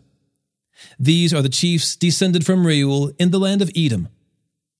These 0.98 1.34
are 1.34 1.42
the 1.42 1.48
chiefs 1.48 1.96
descended 1.96 2.46
from 2.46 2.66
Reuel 2.66 3.12
in 3.18 3.30
the 3.30 3.40
land 3.40 3.62
of 3.62 3.70
Edom. 3.74 4.08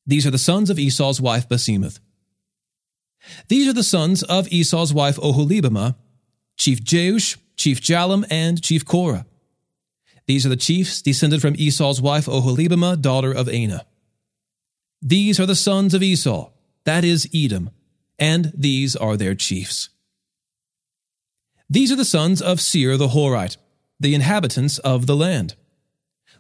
These 0.07 0.27
are 0.27 0.31
the 0.31 0.39
sons 0.39 0.71
of 0.71 0.79
Esau's 0.79 1.21
wife 1.21 1.49
Basemath. 1.49 1.99
These 3.49 3.69
are 3.69 3.73
the 3.73 3.83
sons 3.83 4.23
of 4.23 4.49
Esau's 4.49 4.95
wife 4.95 5.17
Oholibamah, 5.17 5.97
Chief 6.57 6.83
Jeush, 6.83 7.37
Chief 7.57 7.81
Jalam, 7.81 8.25
and 8.31 8.63
Chief 8.63 8.85
Korah. 8.85 9.27
These 10.27 10.47
are 10.47 10.51
the 10.51 10.57
chiefs 10.57 11.03
descended 11.03 11.43
from 11.43 11.55
Esau's 11.57 12.01
wife 12.01 12.27
Oholibamah, 12.27 13.01
daughter 13.01 13.33
of 13.33 13.49
Anah. 13.49 13.85
These 15.01 15.39
are 15.39 15.47
the 15.47 15.55
sons 15.55 15.95
of 15.95 16.03
Esau, 16.03 16.51
that 16.85 17.05
is 17.05 17.29
Edom, 17.35 17.71
and 18.19 18.53
these 18.55 18.97
are 18.97 19.17
their 19.17 19.35
chiefs. 19.35 19.91
These 21.71 21.93
are 21.93 21.97
the 21.97 22.05
sons 22.05 22.43
of 22.43 22.61
Seir 22.61 22.97
the 22.97 23.09
Horite, 23.09 23.59
the 24.01 24.15
inhabitants 24.15 24.79
of 24.79 25.07
the 25.07 25.15
land. 25.15 25.55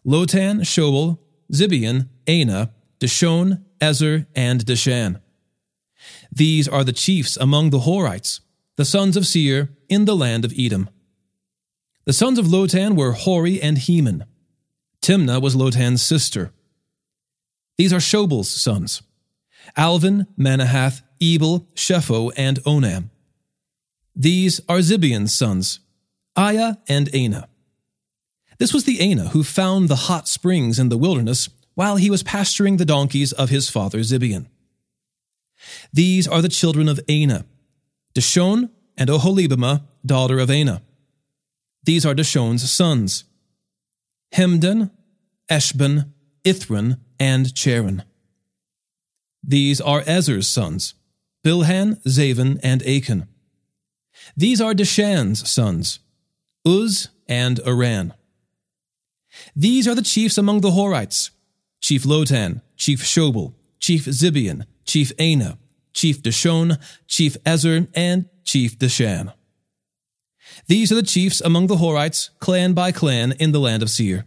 Lotan, 0.05 0.61
Shobal, 0.61 1.19
Zibeon, 1.53 2.09
Anah, 2.27 2.73
Dishon, 2.99 3.62
Ezer, 3.81 4.27
and 4.35 4.65
Dishan. 4.65 5.21
These 6.33 6.67
are 6.67 6.85
the 6.85 6.93
chiefs 6.93 7.37
among 7.37 7.71
the 7.71 7.81
Horites, 7.81 8.41
the 8.77 8.85
sons 8.85 9.17
of 9.17 9.27
Seir, 9.27 9.71
in 9.88 10.05
the 10.05 10.17
land 10.17 10.45
of 10.45 10.55
Edom. 10.59 10.88
The 12.05 12.12
sons 12.12 12.38
of 12.38 12.47
Lotan 12.47 12.97
were 12.97 13.12
Hori 13.12 13.61
and 13.61 13.79
Heman. 13.79 14.25
Timnah 15.03 15.43
was 15.43 15.55
Lotan's 15.55 16.03
sister. 16.03 16.53
These 17.78 17.92
are 17.92 18.00
Shobal's 18.00 18.50
sons. 18.50 19.02
Alvan, 19.76 20.26
Manahath, 20.38 21.02
Ebal, 21.20 21.66
Shepho, 21.75 22.32
and 22.37 22.58
Onam. 22.64 23.11
These 24.14 24.61
are 24.68 24.78
Zibeon's 24.78 25.32
sons, 25.32 25.80
Aiah 26.37 26.78
and 26.88 27.08
Anah. 27.14 27.49
This 28.58 28.75
was 28.75 28.85
the 28.85 29.00
Anah 29.00 29.28
who 29.28 29.44
found 29.44 29.88
the 29.88 29.94
hot 29.94 30.26
springs 30.26 30.80
in 30.80 30.88
the 30.88 30.99
wilderness 30.99 31.49
while 31.75 31.97
he 31.97 32.11
was 32.11 32.25
pasturing 32.25 32.76
the 32.76 32.85
donkeys 32.85 33.32
of 33.32 33.50
his 33.50 33.70
father 33.70 34.00
Zibeon. 34.00 34.47
These 35.92 36.26
are 36.26 36.42
the 36.42 36.49
children 36.49 36.88
of 36.88 36.99
Anah, 37.08 37.44
Dishon 38.14 38.70
and 38.97 39.08
Oholibamah, 39.08 39.82
daughter 40.04 40.40
of 40.40 40.50
Anah. 40.50 40.82
These 41.85 42.04
are 42.04 42.14
Dishon's 42.14 42.68
sons, 42.70 43.25
Hemdan, 44.35 44.90
Eshban, 45.49 46.12
Ithran, 46.45 46.99
and 47.18 47.47
Cheran. 47.47 48.04
These 49.42 49.80
are 49.80 50.02
Ezer's 50.02 50.49
sons, 50.49 50.95
Bilhan, 51.45 52.02
Zaavan, 52.04 52.61
and 52.62 52.83
Akan. 52.83 53.26
These 54.37 54.61
are 54.61 54.75
Dishan's 54.75 55.49
sons, 55.49 56.00
Uz 56.66 57.09
and 57.28 57.61
Aran. 57.66 58.14
These 59.54 59.87
are 59.87 59.95
the 59.95 60.02
chiefs 60.02 60.38
among 60.38 60.61
the 60.61 60.71
Horites 60.71 61.30
Chief 61.80 62.02
Lotan, 62.04 62.62
Chief 62.76 63.02
Shobal, 63.02 63.54
Chief 63.78 64.04
Zibeon, 64.04 64.64
Chief 64.85 65.12
Anah, 65.18 65.59
Chief 65.92 66.21
Dishon, 66.23 66.78
Chief 67.07 67.37
Ezer, 67.47 67.87
and 67.95 68.28
Chief 68.45 68.78
Dishan. 68.78 69.33
These 70.66 70.90
are 70.92 70.97
the 70.97 71.02
chiefs 71.02 71.40
among 71.40 71.68
the 71.68 71.76
Horites, 71.76 72.30
clan 72.40 72.73
by 72.73 72.92
clan, 72.92 73.33
in 73.33 73.52
the 73.52 73.61
land 73.61 73.83
of 73.83 73.90
Seir. 73.90 74.25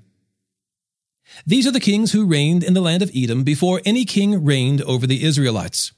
These 1.45 1.65
are 1.67 1.71
the 1.71 1.79
kings 1.79 2.11
who 2.11 2.25
reigned 2.25 2.63
in 2.63 2.73
the 2.73 2.81
land 2.81 3.01
of 3.01 3.11
Edom 3.15 3.43
before 3.43 3.81
any 3.85 4.05
king 4.05 4.43
reigned 4.43 4.81
over 4.81 5.07
the 5.07 5.23
Israelites. 5.23 5.91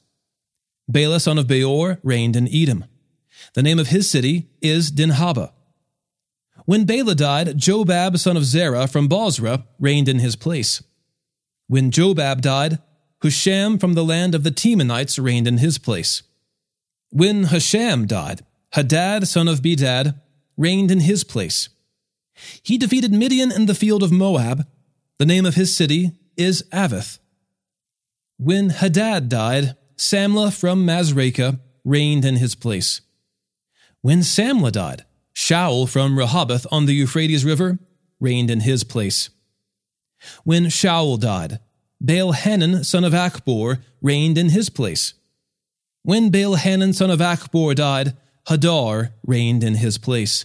Bela 0.87 1.19
son 1.19 1.37
of 1.37 1.47
Beor 1.47 1.99
reigned 2.03 2.35
in 2.35 2.47
Edom. 2.53 2.85
The 3.53 3.63
name 3.63 3.79
of 3.79 3.87
his 3.87 4.09
city 4.09 4.49
is 4.61 4.91
Dinhabah. 4.91 5.51
When 6.65 6.85
Bela 6.85 7.15
died, 7.15 7.57
Jobab 7.57 8.17
son 8.17 8.37
of 8.37 8.45
Zerah 8.45 8.87
from 8.87 9.07
Bozrah 9.07 9.65
reigned 9.79 10.07
in 10.07 10.19
his 10.19 10.35
place. 10.35 10.81
When 11.67 11.91
Jobab 11.91 12.41
died, 12.41 12.79
Husham 13.21 13.79
from 13.79 13.93
the 13.93 14.03
land 14.03 14.35
of 14.35 14.43
the 14.43 14.51
Temanites 14.51 15.17
reigned 15.17 15.47
in 15.47 15.57
his 15.57 15.77
place. 15.77 16.23
When 17.09 17.45
Husham 17.45 18.05
died, 18.07 18.41
Hadad 18.73 19.27
son 19.27 19.47
of 19.47 19.61
Bedad 19.61 20.19
reigned 20.57 20.91
in 20.91 21.01
his 21.01 21.23
place. 21.23 21.69
He 22.63 22.77
defeated 22.77 23.13
Midian 23.13 23.51
in 23.51 23.65
the 23.65 23.75
field 23.75 24.03
of 24.03 24.11
Moab. 24.11 24.67
The 25.23 25.27
name 25.27 25.45
of 25.45 25.55
his 25.55 25.73
city 25.73 26.11
is 26.35 26.63
Avith. 26.73 27.19
When 28.37 28.71
Hadad 28.71 29.29
died, 29.29 29.77
Samlah 29.95 30.51
from 30.51 30.85
Masrekah 30.85 31.61
reigned 31.85 32.25
in 32.25 32.35
his 32.35 32.55
place. 32.55 32.99
When 34.01 34.19
Samlah 34.19 34.73
died, 34.73 35.05
Shaul 35.33 35.87
from 35.87 36.19
Rehoboth 36.19 36.67
on 36.73 36.87
the 36.87 36.93
Euphrates 36.93 37.45
River 37.45 37.79
reigned 38.19 38.51
in 38.51 38.59
his 38.59 38.83
place. 38.83 39.29
When 40.43 40.65
Shaul 40.65 41.17
died, 41.17 41.61
Baal 42.01 42.33
Hanan 42.33 42.83
son 42.83 43.05
of 43.05 43.13
Achbor 43.13 43.81
reigned 44.01 44.37
in 44.37 44.49
his 44.49 44.69
place. 44.69 45.13
When 46.01 46.31
Baal 46.31 46.55
Hanan 46.55 46.91
son 46.91 47.09
of 47.09 47.19
Achbor 47.19 47.73
died, 47.73 48.17
Hadar 48.49 49.13
reigned 49.25 49.63
in 49.63 49.75
his 49.75 49.97
place. 49.97 50.43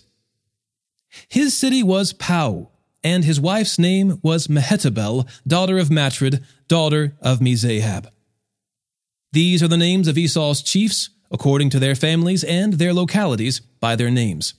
His 1.28 1.56
city 1.56 1.82
was 1.82 2.12
Pau, 2.12 2.70
and 3.02 3.24
his 3.24 3.40
wife's 3.40 3.78
name 3.78 4.18
was 4.22 4.48
Mehetabel, 4.48 5.28
daughter 5.46 5.78
of 5.78 5.90
Matred, 5.90 6.44
daughter 6.66 7.16
of 7.20 7.38
Mezahab. 7.38 8.08
These 9.32 9.62
are 9.62 9.68
the 9.68 9.76
names 9.76 10.08
of 10.08 10.16
Esau's 10.16 10.62
chiefs, 10.62 11.10
according 11.30 11.70
to 11.70 11.78
their 11.78 11.94
families 11.94 12.42
and 12.44 12.74
their 12.74 12.94
localities 12.94 13.60
by 13.60 13.94
their 13.94 14.10
names. 14.10 14.54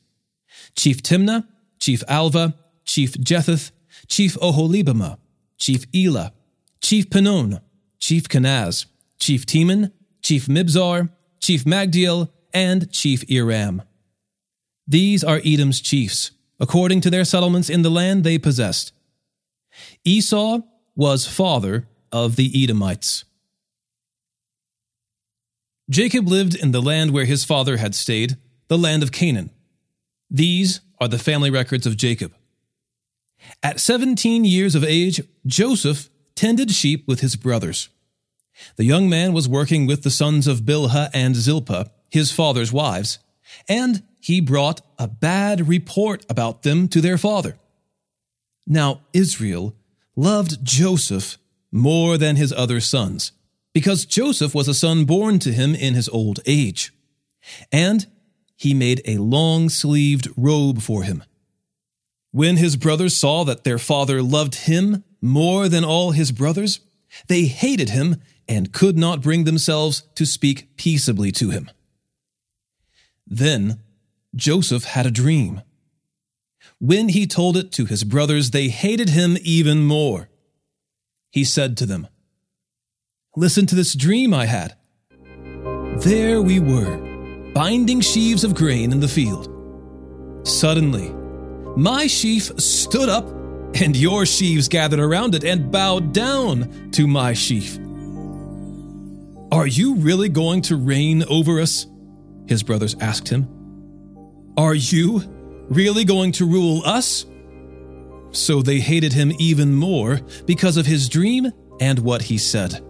Chief 0.76 1.02
Timnah, 1.02 1.48
Chief 1.80 2.04
Alva, 2.08 2.56
Chief 2.86 3.20
Jetheth, 3.20 3.72
Chief 4.08 4.36
Oholibamah, 4.36 5.18
Chief 5.58 5.86
Elah, 5.94 6.34
Chief 6.82 7.10
Penon, 7.10 7.60
Chief 8.00 8.28
Kenaz, 8.30 8.86
Chief 9.20 9.46
Teman, 9.46 9.92
Chief 10.22 10.48
Mibzar, 10.48 11.10
Chief 11.40 11.64
Magdiel, 11.66 12.30
and 12.54 12.92
Chief 12.92 13.24
Iram. 13.30 13.82
These 14.88 15.24
are 15.24 15.42
Edom's 15.46 15.82
chiefs, 15.82 16.32
according 16.60 17.02
to 17.02 17.10
their 17.10 17.26
settlements 17.26 17.70
in 17.70 17.82
the 17.82 17.90
land 17.90 18.24
they 18.24 18.38
possessed. 18.38 18.92
Esau 20.04 20.60
was 20.96 21.26
father 21.26 21.88
of 22.12 22.36
the 22.36 22.52
Edomites. 22.64 23.24
Jacob 25.90 26.28
lived 26.28 26.56
in 26.56 26.72
the 26.72 26.82
land 26.82 27.12
where 27.12 27.26
his 27.26 27.44
father 27.44 27.78
had 27.78 27.96
stayed, 27.96 28.38
the 28.68 28.78
land 28.78 29.02
of 29.02 29.12
Canaan. 29.12 29.50
These 30.30 30.82
are 31.00 31.08
the 31.08 31.18
family 31.18 31.50
records 31.50 31.88
of 31.88 31.98
Jacob. 31.98 32.34
At 33.64 33.80
17 33.80 34.46
years 34.46 34.76
of 34.76 34.84
age, 34.84 35.22
Joseph 35.46 36.10
tended 36.36 36.72
sheep 36.72 37.08
with 37.08 37.22
his 37.22 37.36
brothers. 37.36 37.90
The 38.76 38.84
young 38.84 39.10
man 39.10 39.34
was 39.34 39.48
working 39.48 39.88
with 39.88 40.04
the 40.04 40.12
sons 40.12 40.46
of 40.46 40.62
Bilhah 40.62 41.10
and 41.14 41.36
Zilpah, 41.36 41.90
his 42.10 42.32
father's 42.32 42.74
wives, 42.74 43.20
and 43.68 44.04
he 44.20 44.42
brought 44.42 44.82
a 44.98 45.08
bad 45.08 45.68
report 45.68 46.26
about 46.30 46.64
them 46.64 46.88
to 46.90 47.02
their 47.02 47.18
father. 47.18 47.58
Now 48.68 49.02
Israel 49.14 49.76
loved 50.16 50.64
Joseph 50.64 51.38
more 51.72 52.18
than 52.18 52.36
his 52.36 52.52
other 52.54 52.80
sons, 52.80 53.32
because 53.74 54.06
Joseph 54.06 54.54
was 54.56 54.68
a 54.68 54.74
son 54.74 55.06
born 55.06 55.40
to 55.40 55.52
him 55.52 55.76
in 55.76 55.94
his 55.94 56.10
old 56.10 56.40
age. 56.46 56.92
And 57.72 58.08
he 58.56 58.74
made 58.74 59.02
a 59.06 59.18
long 59.18 59.70
sleeved 59.70 60.28
robe 60.36 60.82
for 60.82 61.04
him. 61.04 61.24
When 62.32 62.58
his 62.58 62.76
brothers 62.76 63.16
saw 63.16 63.44
that 63.46 63.64
their 63.64 63.80
father 63.80 64.22
loved 64.22 64.56
him 64.56 65.04
more 65.22 65.70
than 65.70 65.84
all 65.84 66.12
his 66.12 66.32
brothers, 66.32 66.80
they 67.28 67.46
hated 67.46 67.90
him 67.90 68.18
and 68.48 68.74
could 68.74 68.98
not 68.98 69.22
bring 69.22 69.46
themselves 69.46 70.04
to 70.16 70.26
speak 70.26 70.76
peaceably 70.76 71.32
to 71.34 71.50
him. 71.50 71.70
Then 73.30 73.80
Joseph 74.36 74.84
had 74.84 75.06
a 75.06 75.12
dream. 75.12 75.62
When 76.80 77.10
he 77.10 77.28
told 77.28 77.56
it 77.56 77.72
to 77.74 77.86
his 77.86 78.04
brothers, 78.04 78.52
they 78.52 78.70
hated 78.70 79.10
him 79.10 79.38
even 79.42 79.84
more. 79.84 80.30
He 81.32 81.44
said 81.44 81.78
to 81.78 81.86
them, 81.86 82.08
Listen 83.36 83.66
to 83.68 83.76
this 83.76 83.94
dream 83.94 84.34
I 84.34 84.48
had. 84.48 84.76
There 86.00 86.42
we 86.42 86.60
were, 86.60 87.52
binding 87.54 88.02
sheaves 88.02 88.44
of 88.44 88.56
grain 88.56 88.92
in 88.92 89.00
the 89.00 89.08
field. 89.08 89.48
Suddenly, 90.48 91.12
my 91.76 92.08
sheaf 92.08 92.52
stood 92.60 93.10
up, 93.10 93.28
and 93.76 93.96
your 93.96 94.26
sheaves 94.26 94.68
gathered 94.68 95.00
around 95.00 95.36
it 95.36 95.44
and 95.44 95.72
bowed 95.72 96.14
down 96.14 96.92
to 96.92 97.06
my 97.06 97.34
sheaf. 97.34 97.78
Are 99.52 99.68
you 99.68 99.96
really 99.96 100.30
going 100.30 100.62
to 100.64 100.76
reign 100.76 101.24
over 101.30 101.60
us? 101.60 101.86
His 102.50 102.64
brothers 102.64 102.96
asked 103.00 103.30
him. 103.30 103.48
Are 104.58 104.74
you 104.74 105.22
really 105.70 106.04
going 106.04 106.32
to 106.34 106.48
rule 106.48 106.82
us? 106.84 107.28
So 108.32 108.64
they 108.64 108.80
hated 108.80 109.14
him 109.14 109.32
even 109.38 109.72
more 109.76 110.20
because 110.48 110.76
of 110.76 110.88
his 110.88 111.10
dream 111.10 111.52
and 111.80 112.00
what 112.00 112.24
he 112.24 112.40
said. 112.40 112.84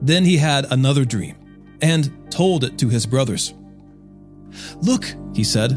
Then 0.00 0.24
he 0.24 0.38
had 0.38 0.72
another 0.72 1.04
dream 1.04 1.36
and 1.82 2.32
told 2.32 2.64
it 2.64 2.78
to 2.78 2.88
his 2.88 3.04
brothers. 3.04 3.52
Look, 4.80 5.04
he 5.34 5.44
said, 5.44 5.76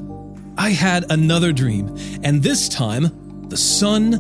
I 0.58 0.70
had 0.70 1.12
another 1.12 1.52
dream, 1.52 1.98
and 2.24 2.42
this 2.42 2.70
time 2.70 3.50
the 3.50 3.58
sun, 3.58 4.12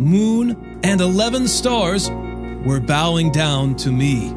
moon, 0.00 0.80
and 0.82 1.00
11 1.00 1.46
stars 1.46 2.10
were 2.66 2.80
bowing 2.80 3.30
down 3.30 3.76
to 3.76 3.92
me. 3.92 4.32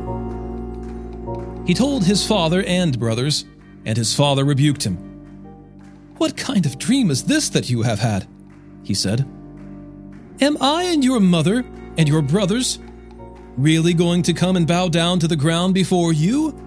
He 1.66 1.74
told 1.74 2.04
his 2.04 2.26
father 2.26 2.64
and 2.64 3.00
brothers, 3.00 3.46
and 3.86 3.98
his 3.98 4.14
father 4.14 4.44
rebuked 4.44 4.84
him. 4.84 4.98
What 6.18 6.38
kind 6.38 6.66
of 6.66 6.78
dream 6.78 7.10
is 7.10 7.24
this 7.24 7.50
that 7.50 7.70
you 7.70 7.82
have 7.84 8.00
had? 8.00 8.28
He 8.84 8.94
said. 8.94 9.22
Am 10.42 10.58
I 10.62 10.84
and 10.84 11.04
your 11.04 11.20
mother 11.20 11.66
and 11.98 12.08
your 12.08 12.22
brothers 12.22 12.80
really 13.58 13.94
going 13.94 14.24
to 14.24 14.34
come 14.34 14.58
and 14.58 14.68
bow 14.68 14.90
down 14.90 15.20
to 15.20 15.28
the 15.28 15.36
ground 15.36 15.74
before 15.74 16.12
you? 16.12 16.60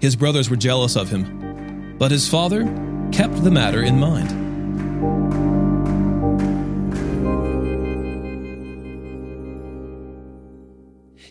His 0.00 0.16
brothers 0.16 0.48
were 0.48 0.56
jealous 0.56 0.96
of 0.96 1.08
him, 1.08 1.96
but 1.98 2.10
his 2.10 2.28
father 2.28 2.64
kept 3.12 3.42
the 3.42 3.50
matter 3.50 3.82
in 3.82 3.98
mind. 3.98 5.55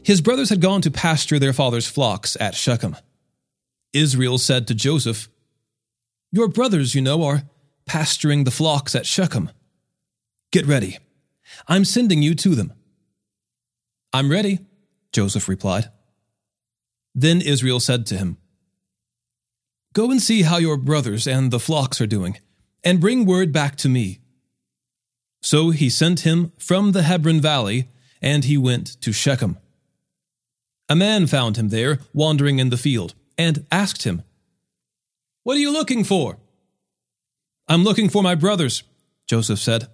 His 0.05 0.21
brothers 0.21 0.49
had 0.49 0.61
gone 0.61 0.81
to 0.81 0.91
pasture 0.91 1.39
their 1.39 1.51
father's 1.51 1.87
flocks 1.87 2.37
at 2.39 2.53
Shechem. 2.53 2.95
Israel 3.91 4.37
said 4.37 4.67
to 4.67 4.75
Joseph, 4.75 5.29
Your 6.31 6.47
brothers, 6.47 6.93
you 6.93 7.01
know, 7.01 7.23
are 7.23 7.41
pasturing 7.87 8.43
the 8.43 8.51
flocks 8.51 8.93
at 8.93 9.07
Shechem. 9.07 9.49
Get 10.51 10.67
ready. 10.67 10.99
I'm 11.67 11.85
sending 11.85 12.21
you 12.21 12.35
to 12.35 12.53
them. 12.53 12.71
I'm 14.13 14.29
ready, 14.29 14.59
Joseph 15.11 15.49
replied. 15.49 15.89
Then 17.15 17.41
Israel 17.41 17.79
said 17.79 18.05
to 18.05 18.17
him, 18.17 18.37
Go 19.93 20.11
and 20.11 20.21
see 20.21 20.43
how 20.43 20.57
your 20.57 20.77
brothers 20.77 21.25
and 21.25 21.49
the 21.49 21.59
flocks 21.59 21.99
are 21.99 22.05
doing, 22.05 22.37
and 22.83 23.01
bring 23.01 23.25
word 23.25 23.51
back 23.51 23.75
to 23.77 23.89
me. 23.89 24.19
So 25.41 25.71
he 25.71 25.89
sent 25.89 26.19
him 26.19 26.51
from 26.59 26.91
the 26.91 27.01
Hebron 27.01 27.41
valley, 27.41 27.89
and 28.21 28.45
he 28.45 28.55
went 28.55 29.01
to 29.01 29.11
Shechem. 29.11 29.57
A 30.87 30.95
man 30.95 31.25
found 31.27 31.57
him 31.57 31.69
there, 31.69 31.99
wandering 32.13 32.59
in 32.59 32.69
the 32.69 32.77
field, 32.77 33.15
and 33.37 33.65
asked 33.71 34.03
him, 34.03 34.23
What 35.43 35.57
are 35.57 35.61
you 35.61 35.71
looking 35.71 36.03
for? 36.03 36.37
I'm 37.67 37.83
looking 37.83 38.09
for 38.09 38.21
my 38.21 38.35
brothers, 38.35 38.83
Joseph 39.27 39.59
said. 39.59 39.87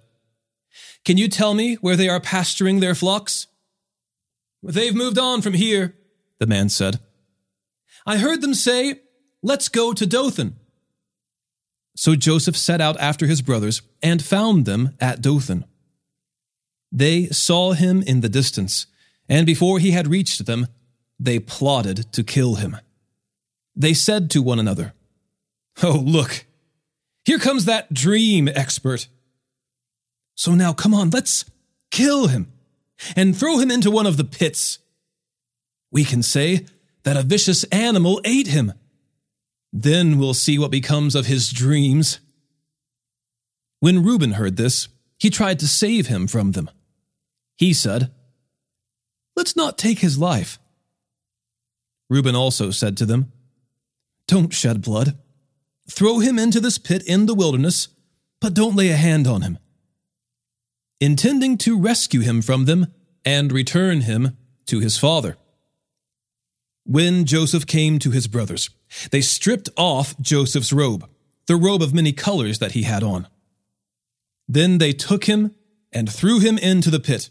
Can 1.04 1.16
you 1.16 1.28
tell 1.28 1.54
me 1.54 1.74
where 1.76 1.96
they 1.96 2.08
are 2.08 2.20
pasturing 2.20 2.80
their 2.80 2.94
flocks? 2.94 3.46
They've 4.62 4.94
moved 4.94 5.18
on 5.18 5.42
from 5.42 5.54
here, 5.54 5.96
the 6.38 6.46
man 6.46 6.68
said. 6.68 7.00
I 8.06 8.18
heard 8.18 8.40
them 8.40 8.54
say, 8.54 9.00
Let's 9.42 9.68
go 9.68 9.92
to 9.92 10.06
Dothan. 10.06 10.56
So 11.96 12.14
Joseph 12.14 12.56
set 12.56 12.80
out 12.80 12.98
after 13.00 13.26
his 13.26 13.42
brothers 13.42 13.82
and 14.02 14.22
found 14.22 14.64
them 14.64 14.96
at 15.00 15.20
Dothan. 15.20 15.64
They 16.90 17.26
saw 17.28 17.72
him 17.72 18.02
in 18.02 18.20
the 18.20 18.28
distance, 18.28 18.86
and 19.28 19.46
before 19.46 19.78
he 19.78 19.90
had 19.90 20.06
reached 20.06 20.46
them, 20.46 20.68
they 21.24 21.38
plotted 21.38 22.12
to 22.12 22.24
kill 22.24 22.56
him. 22.56 22.76
They 23.74 23.94
said 23.94 24.30
to 24.30 24.42
one 24.42 24.58
another, 24.58 24.92
Oh, 25.82 26.02
look, 26.04 26.44
here 27.24 27.38
comes 27.38 27.64
that 27.64 27.92
dream 27.94 28.48
expert. 28.48 29.08
So 30.34 30.54
now 30.54 30.72
come 30.72 30.92
on, 30.92 31.10
let's 31.10 31.44
kill 31.90 32.26
him 32.26 32.52
and 33.16 33.36
throw 33.36 33.58
him 33.58 33.70
into 33.70 33.90
one 33.90 34.06
of 34.06 34.16
the 34.16 34.24
pits. 34.24 34.78
We 35.90 36.04
can 36.04 36.22
say 36.22 36.66
that 37.04 37.16
a 37.16 37.22
vicious 37.22 37.64
animal 37.64 38.20
ate 38.24 38.48
him. 38.48 38.72
Then 39.72 40.18
we'll 40.18 40.34
see 40.34 40.58
what 40.58 40.70
becomes 40.70 41.14
of 41.14 41.26
his 41.26 41.50
dreams. 41.50 42.20
When 43.80 44.04
Reuben 44.04 44.32
heard 44.32 44.56
this, 44.56 44.88
he 45.18 45.30
tried 45.30 45.58
to 45.60 45.68
save 45.68 46.08
him 46.08 46.26
from 46.26 46.52
them. 46.52 46.70
He 47.56 47.72
said, 47.72 48.10
Let's 49.36 49.56
not 49.56 49.78
take 49.78 50.00
his 50.00 50.18
life. 50.18 50.58
Reuben 52.12 52.36
also 52.36 52.70
said 52.70 52.98
to 52.98 53.06
them, 53.06 53.32
Don't 54.28 54.52
shed 54.52 54.82
blood. 54.82 55.16
Throw 55.88 56.18
him 56.18 56.38
into 56.38 56.60
this 56.60 56.76
pit 56.76 57.02
in 57.06 57.24
the 57.24 57.34
wilderness, 57.34 57.88
but 58.38 58.52
don't 58.52 58.76
lay 58.76 58.90
a 58.90 58.96
hand 58.96 59.26
on 59.26 59.40
him. 59.40 59.56
Intending 61.00 61.56
to 61.56 61.80
rescue 61.80 62.20
him 62.20 62.42
from 62.42 62.66
them 62.66 62.88
and 63.24 63.50
return 63.50 64.02
him 64.02 64.36
to 64.66 64.80
his 64.80 64.98
father. 64.98 65.38
When 66.84 67.24
Joseph 67.24 67.66
came 67.66 67.98
to 68.00 68.10
his 68.10 68.26
brothers, 68.26 68.68
they 69.10 69.22
stripped 69.22 69.70
off 69.78 70.14
Joseph's 70.20 70.70
robe, 70.70 71.08
the 71.46 71.56
robe 71.56 71.80
of 71.80 71.94
many 71.94 72.12
colors 72.12 72.58
that 72.58 72.72
he 72.72 72.82
had 72.82 73.02
on. 73.02 73.26
Then 74.46 74.76
they 74.76 74.92
took 74.92 75.24
him 75.24 75.54
and 75.90 76.12
threw 76.12 76.40
him 76.40 76.58
into 76.58 76.90
the 76.90 77.00
pit. 77.00 77.30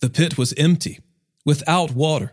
The 0.00 0.08
pit 0.08 0.38
was 0.38 0.54
empty, 0.54 1.00
without 1.44 1.90
water. 1.90 2.32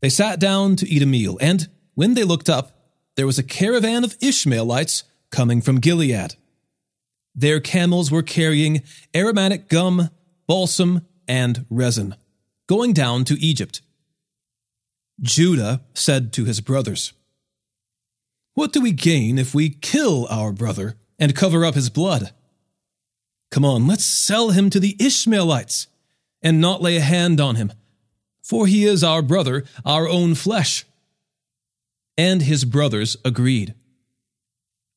They 0.00 0.08
sat 0.08 0.40
down 0.40 0.76
to 0.76 0.88
eat 0.88 1.02
a 1.02 1.06
meal, 1.06 1.38
and 1.40 1.68
when 1.94 2.14
they 2.14 2.24
looked 2.24 2.48
up, 2.48 2.72
there 3.16 3.26
was 3.26 3.38
a 3.38 3.42
caravan 3.42 4.04
of 4.04 4.16
Ishmaelites 4.20 5.04
coming 5.30 5.60
from 5.60 5.80
Gilead. 5.80 6.36
Their 7.34 7.60
camels 7.60 8.10
were 8.10 8.22
carrying 8.22 8.82
aromatic 9.14 9.68
gum, 9.68 10.10
balsam, 10.46 11.06
and 11.28 11.66
resin, 11.70 12.16
going 12.66 12.92
down 12.92 13.24
to 13.26 13.40
Egypt. 13.40 13.82
Judah 15.20 15.82
said 15.94 16.32
to 16.32 16.44
his 16.44 16.60
brothers, 16.60 17.12
What 18.54 18.72
do 18.72 18.80
we 18.80 18.92
gain 18.92 19.38
if 19.38 19.54
we 19.54 19.68
kill 19.68 20.26
our 20.28 20.52
brother 20.52 20.96
and 21.18 21.36
cover 21.36 21.64
up 21.64 21.74
his 21.74 21.90
blood? 21.90 22.32
Come 23.50 23.64
on, 23.64 23.86
let's 23.86 24.04
sell 24.04 24.50
him 24.50 24.70
to 24.70 24.80
the 24.80 24.96
Ishmaelites 24.98 25.88
and 26.42 26.60
not 26.60 26.80
lay 26.80 26.96
a 26.96 27.00
hand 27.00 27.40
on 27.40 27.56
him, 27.56 27.72
for 28.50 28.66
he 28.66 28.84
is 28.84 29.04
our 29.04 29.22
brother, 29.22 29.62
our 29.86 30.08
own 30.08 30.34
flesh. 30.34 30.84
And 32.18 32.42
his 32.42 32.64
brothers 32.64 33.16
agreed. 33.24 33.74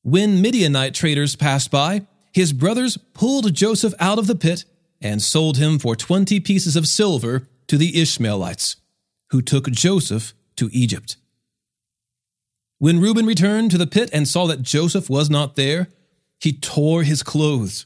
When 0.02 0.42
Midianite 0.42 0.96
traders 0.96 1.36
passed 1.36 1.70
by, 1.70 2.08
his 2.34 2.52
brothers 2.52 2.98
pulled 2.98 3.54
Joseph 3.54 3.94
out 4.00 4.18
of 4.18 4.26
the 4.26 4.36
pit 4.36 4.66
and 5.00 5.22
sold 5.22 5.58
him 5.58 5.78
for 5.78 5.96
twenty 5.96 6.40
pieces 6.40 6.76
of 6.76 6.88
silver 6.88 7.48
to 7.68 7.78
the 7.78 8.02
Ishmaelites 8.02 8.78
who 9.30 9.44
took 9.44 9.70
Joseph 9.70 10.34
to 10.56 10.72
Egypt. 10.74 11.18
When 12.80 13.00
Reuben 13.00 13.28
returned 13.28 13.70
to 13.70 13.78
the 13.78 13.86
pit 13.86 14.10
and 14.12 14.28
saw 14.28 14.48
that 14.48 14.64
Joseph 14.64 15.12
was 15.12 15.30
not 15.30 15.56
there, 15.56 15.90
he 16.40 16.54
tore 16.54 17.04
his 17.04 17.22
clothes. 17.22 17.86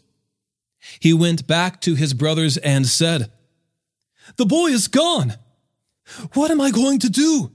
He 1.02 1.14
went 1.14 1.46
back 1.46 1.82
to 1.82 1.96
his 1.96 2.14
brothers 2.14 2.56
and 2.56 2.88
said, 2.88 3.34
The 4.38 4.46
boy 4.46 4.68
is 4.68 4.88
gone. 4.88 5.34
What 6.34 6.52
am 6.52 6.62
I 6.62 6.72
going 6.72 7.00
to 7.00 7.10
do? 7.10 7.52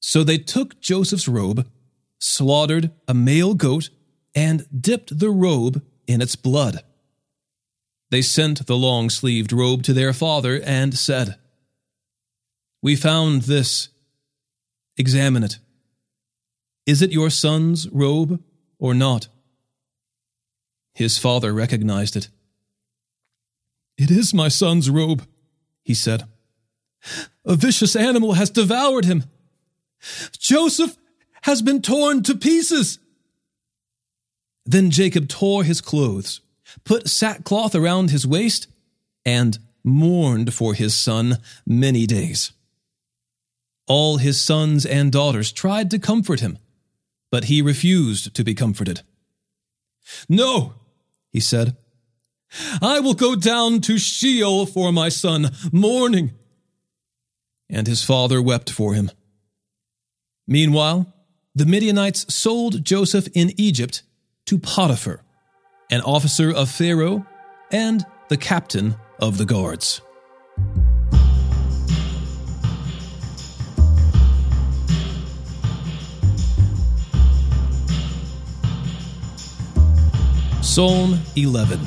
So 0.00 0.24
they 0.24 0.38
took 0.38 0.80
Joseph's 0.80 1.28
robe, 1.28 1.68
slaughtered 2.18 2.92
a 3.06 3.14
male 3.14 3.54
goat, 3.54 3.90
and 4.34 4.66
dipped 4.80 5.18
the 5.18 5.30
robe 5.30 5.82
in 6.06 6.20
its 6.20 6.36
blood. 6.36 6.82
They 8.10 8.22
sent 8.22 8.66
the 8.66 8.76
long 8.76 9.10
sleeved 9.10 9.52
robe 9.52 9.82
to 9.84 9.92
their 9.92 10.12
father 10.12 10.60
and 10.64 10.96
said, 10.96 11.36
we 12.82 12.96
found 12.96 13.42
this. 13.42 13.88
Examine 14.96 15.44
it. 15.44 15.58
Is 16.86 17.02
it 17.02 17.12
your 17.12 17.30
son's 17.30 17.88
robe 17.90 18.42
or 18.78 18.94
not? 18.94 19.28
His 20.94 21.18
father 21.18 21.52
recognized 21.52 22.16
it. 22.16 22.28
It 23.96 24.10
is 24.10 24.32
my 24.32 24.48
son's 24.48 24.88
robe, 24.88 25.26
he 25.82 25.94
said. 25.94 26.24
A 27.44 27.56
vicious 27.56 27.96
animal 27.96 28.34
has 28.34 28.50
devoured 28.50 29.04
him. 29.04 29.24
Joseph 30.38 30.96
has 31.42 31.62
been 31.62 31.82
torn 31.82 32.22
to 32.24 32.36
pieces. 32.36 32.98
Then 34.64 34.90
Jacob 34.90 35.28
tore 35.28 35.64
his 35.64 35.80
clothes, 35.80 36.40
put 36.84 37.08
sackcloth 37.08 37.74
around 37.74 38.10
his 38.10 38.26
waist, 38.26 38.66
and 39.24 39.58
mourned 39.82 40.52
for 40.52 40.74
his 40.74 40.94
son 40.94 41.38
many 41.66 42.06
days. 42.06 42.52
All 43.86 44.18
his 44.18 44.40
sons 44.40 44.84
and 44.84 45.10
daughters 45.10 45.50
tried 45.50 45.90
to 45.90 45.98
comfort 45.98 46.40
him, 46.40 46.58
but 47.30 47.44
he 47.44 47.62
refused 47.62 48.34
to 48.34 48.44
be 48.44 48.54
comforted. 48.54 49.00
No, 50.28 50.74
he 51.30 51.40
said, 51.40 51.76
I 52.82 53.00
will 53.00 53.14
go 53.14 53.34
down 53.34 53.80
to 53.82 53.98
Sheol 53.98 54.66
for 54.66 54.92
my 54.92 55.08
son, 55.08 55.50
mourning. 55.72 56.32
And 57.70 57.86
his 57.86 58.02
father 58.02 58.40
wept 58.40 58.70
for 58.70 58.94
him. 58.94 59.10
Meanwhile, 60.46 61.12
the 61.54 61.66
Midianites 61.66 62.32
sold 62.32 62.84
Joseph 62.84 63.28
in 63.34 63.52
Egypt 63.56 64.02
to 64.46 64.58
Potiphar, 64.58 65.22
an 65.90 66.00
officer 66.00 66.50
of 66.50 66.70
Pharaoh 66.70 67.26
and 67.70 68.06
the 68.28 68.36
captain 68.36 68.96
of 69.20 69.38
the 69.38 69.44
guards. 69.44 70.00
Psalm 80.62 81.18
11 81.34 81.80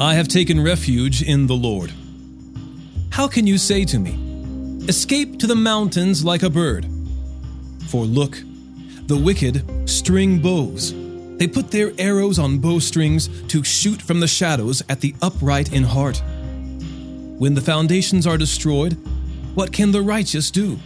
I 0.00 0.14
have 0.14 0.26
taken 0.26 0.60
refuge 0.60 1.22
in 1.22 1.46
the 1.46 1.54
Lord. 1.54 1.92
How 3.10 3.28
can 3.28 3.46
you 3.46 3.58
say 3.58 3.84
to 3.84 3.98
me, 3.98 4.86
Escape 4.88 5.38
to 5.40 5.46
the 5.46 5.54
mountains 5.54 6.24
like 6.24 6.42
a 6.42 6.50
bird? 6.50 6.86
For 7.88 8.04
look, 8.04 8.38
the 9.06 9.16
wicked 9.16 9.88
string 9.88 10.40
bows. 10.40 10.94
They 11.36 11.46
put 11.46 11.70
their 11.70 11.92
arrows 11.98 12.38
on 12.38 12.58
bowstrings 12.58 13.28
to 13.48 13.64
shoot 13.64 14.00
from 14.00 14.20
the 14.20 14.28
shadows 14.28 14.82
at 14.88 15.00
the 15.00 15.14
upright 15.22 15.72
in 15.72 15.82
heart. 15.82 16.22
When 17.38 17.54
the 17.54 17.60
foundations 17.60 18.26
are 18.26 18.38
destroyed, 18.38 18.94
what 19.54 19.72
can 19.72 19.92
the 19.92 20.02
righteous 20.02 20.50
do? 20.50 20.78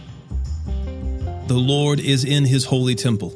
The 1.47 1.57
Lord 1.57 1.99
is 1.99 2.23
in 2.23 2.45
his 2.45 2.65
holy 2.65 2.95
temple. 2.95 3.29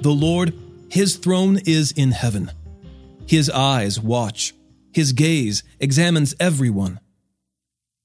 The 0.00 0.10
Lord 0.10 0.54
his 0.94 1.16
throne 1.16 1.58
is 1.66 1.90
in 1.90 2.12
heaven. 2.12 2.52
His 3.26 3.50
eyes 3.50 3.98
watch. 3.98 4.54
His 4.92 5.12
gaze 5.12 5.64
examines 5.80 6.36
everyone. 6.38 7.00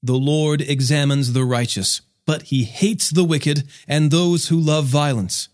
The 0.02 0.14
Lord 0.14 0.62
examines 0.62 1.32
the 1.32 1.44
righteous, 1.44 2.00
but 2.24 2.42
he 2.44 2.64
hates 2.64 3.10
the 3.10 3.24
wicked 3.24 3.64
and 3.86 4.10
those 4.10 4.48
who 4.48 4.58
love 4.58 4.86
violence. 4.86 5.48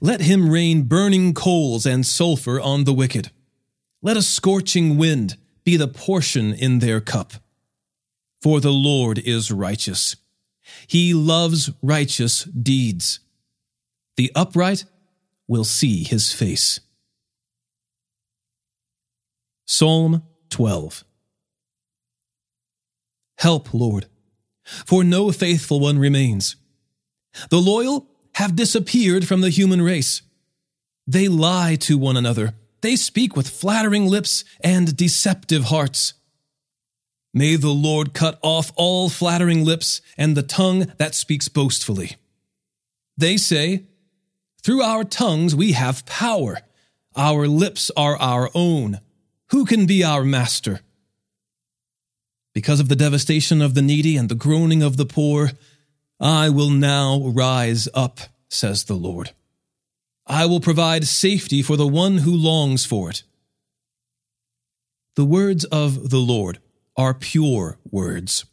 Let 0.00 0.20
him 0.20 0.48
rain 0.48 0.84
burning 0.84 1.34
coals 1.34 1.84
and 1.84 2.06
sulfur 2.06 2.60
on 2.60 2.84
the 2.84 2.92
wicked. 2.92 3.30
Let 4.00 4.16
a 4.16 4.22
scorching 4.22 4.96
wind 4.96 5.36
be 5.64 5.76
the 5.76 5.88
portion 5.88 6.52
in 6.54 6.78
their 6.78 7.00
cup. 7.00 7.34
For 8.40 8.60
the 8.60 8.72
Lord 8.72 9.18
is 9.18 9.50
righteous. 9.50 10.16
He 10.86 11.14
loves 11.14 11.70
righteous 11.82 12.44
deeds. 12.44 13.20
The 14.16 14.32
upright 14.34 14.84
will 15.46 15.64
see 15.64 16.04
his 16.04 16.32
face. 16.32 16.80
Psalm 19.66 20.22
12 20.50 21.04
Help, 23.42 23.74
Lord, 23.74 24.06
for 24.62 25.02
no 25.02 25.32
faithful 25.32 25.80
one 25.80 25.98
remains. 25.98 26.54
The 27.50 27.58
loyal 27.58 28.06
have 28.36 28.54
disappeared 28.54 29.26
from 29.26 29.40
the 29.40 29.50
human 29.50 29.82
race. 29.82 30.22
They 31.08 31.26
lie 31.26 31.74
to 31.80 31.98
one 31.98 32.16
another. 32.16 32.54
They 32.82 32.94
speak 32.94 33.34
with 33.34 33.50
flattering 33.50 34.06
lips 34.06 34.44
and 34.60 34.96
deceptive 34.96 35.64
hearts. 35.64 36.14
May 37.34 37.56
the 37.56 37.74
Lord 37.74 38.14
cut 38.14 38.38
off 38.42 38.70
all 38.76 39.08
flattering 39.08 39.64
lips 39.64 40.00
and 40.16 40.36
the 40.36 40.44
tongue 40.44 40.92
that 40.98 41.16
speaks 41.16 41.48
boastfully. 41.48 42.14
They 43.16 43.36
say, 43.36 43.86
Through 44.62 44.82
our 44.82 45.02
tongues 45.02 45.52
we 45.52 45.72
have 45.72 46.06
power. 46.06 46.58
Our 47.16 47.48
lips 47.48 47.90
are 47.96 48.16
our 48.18 48.50
own. 48.54 49.00
Who 49.50 49.64
can 49.64 49.86
be 49.86 50.04
our 50.04 50.22
master? 50.22 50.82
Because 52.54 52.80
of 52.80 52.88
the 52.88 52.96
devastation 52.96 53.62
of 53.62 53.74
the 53.74 53.82
needy 53.82 54.16
and 54.16 54.28
the 54.28 54.34
groaning 54.34 54.82
of 54.82 54.96
the 54.96 55.06
poor, 55.06 55.52
I 56.20 56.50
will 56.50 56.70
now 56.70 57.20
rise 57.26 57.88
up, 57.94 58.20
says 58.48 58.84
the 58.84 58.94
Lord. 58.94 59.32
I 60.26 60.46
will 60.46 60.60
provide 60.60 61.06
safety 61.06 61.62
for 61.62 61.76
the 61.76 61.86
one 61.86 62.18
who 62.18 62.34
longs 62.34 62.84
for 62.84 63.10
it. 63.10 63.22
The 65.16 65.24
words 65.24 65.64
of 65.64 66.10
the 66.10 66.18
Lord 66.18 66.58
are 66.96 67.14
pure 67.14 67.78
words, 67.90 68.44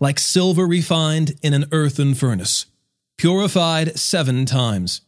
like 0.00 0.18
silver 0.18 0.66
refined 0.66 1.34
in 1.42 1.52
an 1.54 1.66
earthen 1.72 2.14
furnace, 2.14 2.66
purified 3.18 3.98
seven 3.98 4.46
times. 4.46 5.02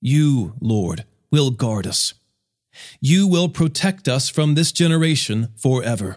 You, 0.00 0.54
Lord, 0.60 1.04
will 1.30 1.50
guard 1.50 1.86
us. 1.86 2.14
You 3.00 3.26
will 3.26 3.48
protect 3.48 4.08
us 4.08 4.28
from 4.28 4.54
this 4.54 4.72
generation 4.72 5.48
forever. 5.56 6.16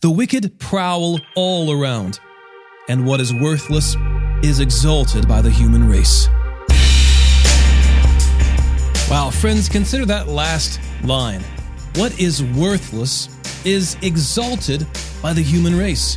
The 0.00 0.10
wicked 0.10 0.58
prowl 0.58 1.20
all 1.36 1.72
around, 1.72 2.20
and 2.88 3.06
what 3.06 3.20
is 3.20 3.32
worthless 3.34 3.96
is 4.42 4.60
exalted 4.60 5.28
by 5.28 5.42
the 5.42 5.50
human 5.50 5.88
race. 5.88 6.28
Wow, 9.10 9.30
friends, 9.30 9.68
consider 9.68 10.06
that 10.06 10.28
last 10.28 10.80
line. 11.02 11.42
What 11.96 12.18
is 12.20 12.42
worthless 12.42 13.28
is 13.64 13.96
exalted 14.02 14.86
by 15.22 15.32
the 15.32 15.42
human 15.42 15.76
race. 15.76 16.16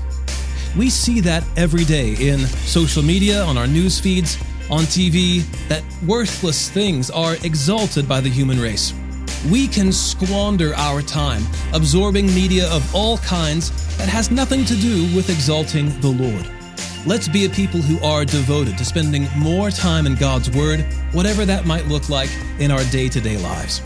We 0.78 0.90
see 0.90 1.20
that 1.22 1.44
every 1.58 1.84
day 1.86 2.16
in 2.20 2.40
social 2.40 3.04
media, 3.04 3.44
on 3.44 3.58
our 3.58 3.68
news 3.68 4.00
feeds, 4.00 4.38
on 4.70 4.84
TV, 4.84 5.44
that 5.68 5.84
worthless 6.06 6.70
things 6.70 7.10
are 7.12 7.36
exalted 7.44 8.08
by 8.08 8.22
the 8.22 8.30
human 8.30 8.60
race. 8.60 8.94
We 9.50 9.68
can 9.68 9.92
squander 9.92 10.74
our 10.76 11.02
time 11.02 11.44
absorbing 11.74 12.28
media 12.28 12.72
of 12.72 12.96
all 12.96 13.18
kinds 13.18 13.72
that 13.98 14.08
has 14.08 14.32
nothing 14.32 14.64
to 14.64 14.76
do 14.76 15.14
with 15.14 15.30
exalting 15.30 16.00
the 16.00 16.08
Lord. 16.08 16.50
Let's 17.06 17.28
be 17.28 17.44
a 17.44 17.50
people 17.50 17.82
who 17.82 18.02
are 18.06 18.24
devoted 18.24 18.78
to 18.78 18.86
spending 18.86 19.28
more 19.38 19.70
time 19.70 20.06
in 20.06 20.16
God's 20.16 20.50
Word, 20.50 20.82
whatever 21.12 21.44
that 21.44 21.66
might 21.66 21.88
look 21.88 22.08
like 22.08 22.30
in 22.60 22.72
our 22.72 22.86
day 22.86 23.10
to 23.10 23.20
day 23.20 23.36
lives. 23.38 23.82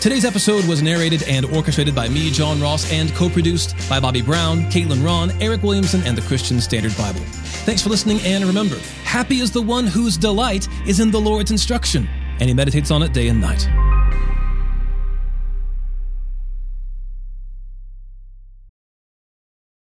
Today's 0.00 0.24
episode 0.24 0.64
was 0.64 0.82
narrated 0.82 1.22
and 1.28 1.46
orchestrated 1.46 1.94
by 1.94 2.08
me, 2.08 2.30
John 2.30 2.60
Ross, 2.60 2.90
and 2.92 3.14
co 3.14 3.28
produced 3.28 3.76
by 3.88 4.00
Bobby 4.00 4.22
Brown, 4.22 4.62
Caitlin 4.62 5.04
Ron, 5.04 5.30
Eric 5.40 5.62
Williamson, 5.62 6.02
and 6.04 6.18
the 6.18 6.22
Christian 6.22 6.60
Standard 6.60 6.96
Bible. 6.96 7.20
Thanks 7.64 7.82
for 7.82 7.88
listening, 7.88 8.20
and 8.22 8.44
remember, 8.44 8.78
happy 9.04 9.38
is 9.38 9.52
the 9.52 9.62
one 9.62 9.86
whose 9.86 10.16
delight 10.16 10.66
is 10.88 10.98
in 10.98 11.12
the 11.12 11.20
Lord's 11.20 11.52
instruction, 11.52 12.08
and 12.40 12.48
he 12.48 12.54
meditates 12.54 12.90
on 12.90 13.04
it 13.04 13.12
day 13.12 13.28
and 13.28 13.40
night. 13.40 13.68